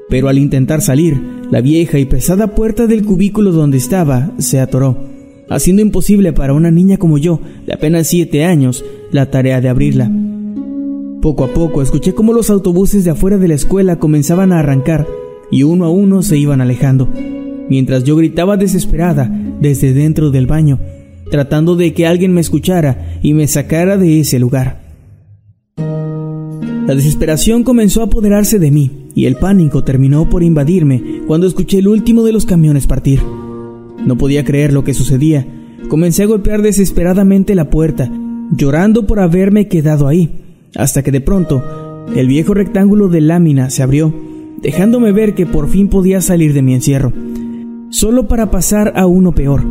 pero 0.09 0.29
al 0.29 0.39
intentar 0.39 0.81
salir, 0.81 1.21
la 1.51 1.61
vieja 1.61 1.99
y 1.99 2.05
pesada 2.05 2.55
puerta 2.55 2.87
del 2.87 3.05
cubículo 3.05 3.51
donde 3.51 3.77
estaba 3.77 4.31
se 4.39 4.59
atoró, 4.59 4.97
haciendo 5.47 5.83
imposible 5.83 6.33
para 6.33 6.53
una 6.53 6.71
niña 6.71 6.97
como 6.97 7.19
yo, 7.19 7.39
de 7.67 7.73
apenas 7.73 8.07
siete 8.07 8.45
años, 8.45 8.83
la 9.11 9.29
tarea 9.29 9.61
de 9.61 9.69
abrirla. 9.69 10.11
Poco 11.21 11.43
a 11.43 11.53
poco 11.53 11.83
escuché 11.83 12.15
cómo 12.15 12.33
los 12.33 12.49
autobuses 12.49 13.03
de 13.03 13.11
afuera 13.11 13.37
de 13.37 13.47
la 13.47 13.53
escuela 13.53 13.99
comenzaban 13.99 14.53
a 14.53 14.59
arrancar 14.59 15.05
y 15.51 15.61
uno 15.61 15.85
a 15.85 15.91
uno 15.91 16.23
se 16.23 16.35
iban 16.35 16.61
alejando, 16.61 17.07
mientras 17.69 18.03
yo 18.05 18.15
gritaba 18.15 18.57
desesperada 18.57 19.29
desde 19.61 19.93
dentro 19.93 20.31
del 20.31 20.47
baño, 20.47 20.79
tratando 21.29 21.75
de 21.75 21.93
que 21.93 22.07
alguien 22.07 22.33
me 22.33 22.41
escuchara 22.41 23.19
y 23.21 23.35
me 23.35 23.45
sacara 23.45 23.97
de 23.97 24.21
ese 24.21 24.39
lugar. 24.39 24.87
La 26.88 26.95
desesperación 26.95 27.63
comenzó 27.63 28.00
a 28.00 28.06
apoderarse 28.06 28.60
de 28.60 28.71
mí 28.71 29.10
y 29.13 29.26
el 29.26 29.36
pánico 29.36 29.84
terminó 29.84 30.30
por 30.30 30.41
invadirme 30.41 31.21
cuando 31.28 31.45
escuché 31.45 31.80
el 31.80 31.89
último 31.89 32.23
de 32.23 32.32
los 32.32 32.45
camiones 32.45 32.88
partir. 32.88 33.19
No 34.06 34.17
podía 34.17 34.45
creer 34.45 34.71
lo 34.71 34.86
que 34.86 34.93
sucedía. 34.93 35.45
Comencé 35.89 36.23
a 36.23 36.28
golpear 36.28 36.62
desesperadamente 36.62 37.56
la 37.56 37.69
puerta, 37.69 38.10
llorando 38.52 39.06
por 39.06 39.19
haberme 39.19 39.67
quedado 39.67 40.08
ahí 40.08 40.30
hasta 40.78 41.04
que 41.04 41.12
de 41.12 41.19
pronto 41.19 41.62
el 42.15 42.28
viejo 42.28 42.54
rectángulo 42.54 43.10
de 43.10 43.19
lámina 43.19 43.69
se 43.69 43.84
abrió, 43.84 44.13
dejándome 44.62 45.12
ver 45.12 45.36
que 45.36 45.45
por 45.45 45.67
fin 45.67 45.89
podía 45.89 46.21
salir 46.21 46.54
de 46.54 46.62
mi 46.62 46.73
encierro, 46.73 47.12
solo 47.89 48.30
para 48.30 48.50
pasar 48.50 48.93
a 48.95 49.08
uno 49.08 49.34
peor. 49.36 49.65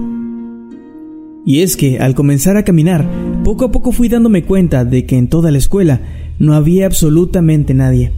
Y 1.46 1.60
es 1.60 1.78
que 1.78 1.98
al 1.98 2.14
comenzar 2.14 2.58
a 2.58 2.64
caminar, 2.64 3.08
poco 3.42 3.64
a 3.64 3.72
poco 3.72 3.92
fui 3.92 4.10
dándome 4.10 4.42
cuenta 4.42 4.84
de 4.84 5.06
que 5.06 5.16
en 5.16 5.28
toda 5.28 5.50
la 5.50 5.58
escuela 5.58 6.00
no 6.38 6.54
había 6.54 6.86
absolutamente 6.86 7.74
nadie. 7.74 8.12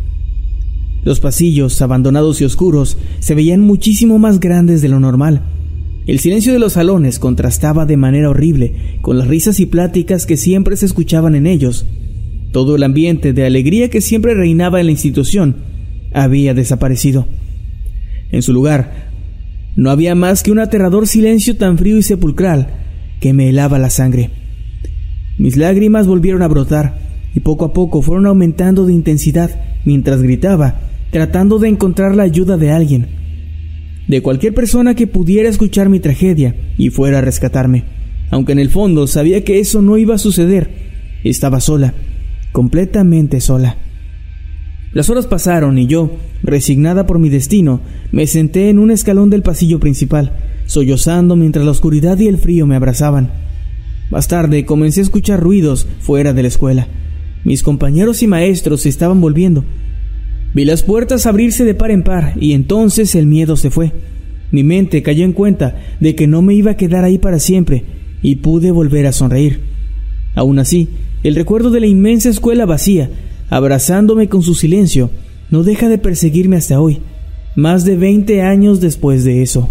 Los 1.05 1.21
pasillos, 1.21 1.81
abandonados 1.81 2.41
y 2.41 2.45
oscuros, 2.45 2.99
se 3.21 3.35
veían 3.35 3.61
muchísimo 3.61 4.19
más 4.19 4.41
grandes 4.41 4.83
de 4.83 4.89
lo 4.89 5.01
normal. 5.01 5.43
El 6.07 6.19
silencio 6.19 6.53
de 6.53 6.59
los 6.59 6.75
salones 6.75 7.19
contrastaba 7.19 7.87
de 7.87 7.97
manera 7.97 8.31
horrible 8.31 8.99
con 9.03 9.19
las 9.19 9.29
risas 9.29 9.61
y 9.61 9.67
pláticas 9.67 10.27
que 10.27 10.37
siempre 10.37 10.77
se 10.77 10.87
escuchaban 10.87 11.35
en 11.35 11.47
ellos, 11.47 11.87
todo 12.53 12.77
el 12.77 12.83
ambiente 12.83 13.33
de 13.33 13.45
alegría 13.45 13.91
que 13.91 14.01
siempre 14.01 14.35
reinaba 14.35 14.81
en 14.81 14.87
la 14.87 14.93
institución 14.93 15.57
había 16.13 16.55
desaparecido. 16.55 17.29
En 18.31 18.43
su 18.43 18.53
lugar, 18.53 19.11
no 19.77 19.91
había 19.91 20.15
más 20.15 20.43
que 20.43 20.51
un 20.51 20.59
aterrador 20.59 21.07
silencio 21.07 21.57
tan 21.57 21.79
frío 21.79 21.99
y 21.99 22.03
sepulcral 22.03 22.69
que 23.21 23.33
me 23.33 23.51
helaba 23.51 23.79
la 23.79 23.91
sangre. 23.91 24.31
Mis 25.39 25.57
lágrimas 25.57 26.07
volvieron 26.07 26.43
a 26.43 26.49
brotar 26.49 27.08
y 27.39 27.41
poco 27.41 27.67
a 27.67 27.73
poco 27.73 28.03
fueron 28.03 28.27
aumentando 28.27 28.85
de 28.85 28.93
intensidad 28.93 29.61
mientras 29.85 30.23
gritaba, 30.23 30.81
tratando 31.13 31.61
de 31.61 31.69
encontrar 31.69 32.17
la 32.17 32.25
ayuda 32.25 32.57
de 32.57 32.73
alguien, 32.73 33.07
de 34.09 34.23
cualquier 34.23 34.55
persona 34.55 34.97
que 34.97 35.07
pudiera 35.07 35.49
escuchar 35.49 35.89
mi 35.89 36.01
tragedia 36.01 36.57
y 36.77 36.91
fuera 36.91 37.19
a 37.19 37.21
rescatarme. 37.21 37.85
Aunque 38.33 38.51
en 38.51 38.59
el 38.59 38.71
fondo 38.71 39.07
sabía 39.07 39.45
que 39.45 39.61
eso 39.61 39.83
no 39.83 39.99
iba 39.99 40.17
a 40.17 40.19
suceder, 40.19 40.69
estaba 41.23 41.61
sola 41.61 41.95
completamente 42.51 43.41
sola. 43.41 43.77
Las 44.93 45.09
horas 45.11 45.29
pasaron 45.29 45.79
y 45.79 45.87
yo, 45.87 46.11
resignada 46.43 47.07
por 47.07 47.21
mi 47.21 47.29
destino, 47.29 47.83
me 48.11 48.27
senté 48.27 48.69
en 48.69 48.81
un 48.81 48.91
escalón 48.91 49.31
del 49.31 49.43
pasillo 49.43 49.79
principal, 49.79 50.37
sollozando 50.67 51.37
mientras 51.37 51.65
la 51.65 51.71
oscuridad 51.71 52.19
y 52.19 52.27
el 52.27 52.39
frío 52.39 52.67
me 52.67 52.75
abrazaban. 52.75 53.31
Más 54.11 54.27
tarde 54.27 54.65
comencé 54.65 54.99
a 54.99 55.05
escuchar 55.05 55.39
ruidos 55.39 55.87
fuera 56.01 56.33
de 56.33 56.43
la 56.43 56.49
escuela. 56.49 56.89
Mis 57.45 57.63
compañeros 57.63 58.23
y 58.23 58.27
maestros 58.27 58.83
se 58.83 58.89
estaban 58.89 59.21
volviendo. 59.21 59.65
Vi 60.55 60.65
las 60.65 60.83
puertas 60.83 61.27
abrirse 61.27 61.65
de 61.65 61.75
par 61.75 61.91
en 61.91 62.03
par 62.03 62.35
y 62.41 62.53
entonces 62.53 63.15
el 63.15 63.27
miedo 63.27 63.57
se 63.57 63.71
fue. 63.71 63.93
Mi 64.51 64.65
mente 64.65 65.03
cayó 65.03 65.25
en 65.25 65.33
cuenta 65.33 65.77
de 66.01 66.15
que 66.15 66.27
no 66.27 66.43
me 66.43 66.55
iba 66.55 66.73
a 66.73 66.77
quedar 66.77 67.05
ahí 67.05 67.19
para 67.19 67.39
siempre 67.39 67.85
y 68.23 68.37
pude 68.37 68.71
volver 68.71 69.07
a 69.07 69.13
sonreír. 69.13 69.61
Aún 70.35 70.59
así, 70.59 70.89
el 71.23 71.35
recuerdo 71.35 71.71
de 71.71 71.81
la 71.81 71.87
inmensa 71.87 72.29
escuela 72.29 72.65
vacía, 72.65 73.11
abrazándome 73.51 74.29
con 74.29 74.43
su 74.43 74.55
silencio, 74.55 75.11
no 75.51 75.63
deja 75.63 75.89
de 75.89 75.99
perseguirme 75.99 76.57
hasta 76.57 76.81
hoy, 76.81 77.01
más 77.57 77.85
de 77.85 77.97
20 77.97 78.43
años 78.43 78.81
después 78.81 79.25
de 79.25 79.43
eso. 79.43 79.71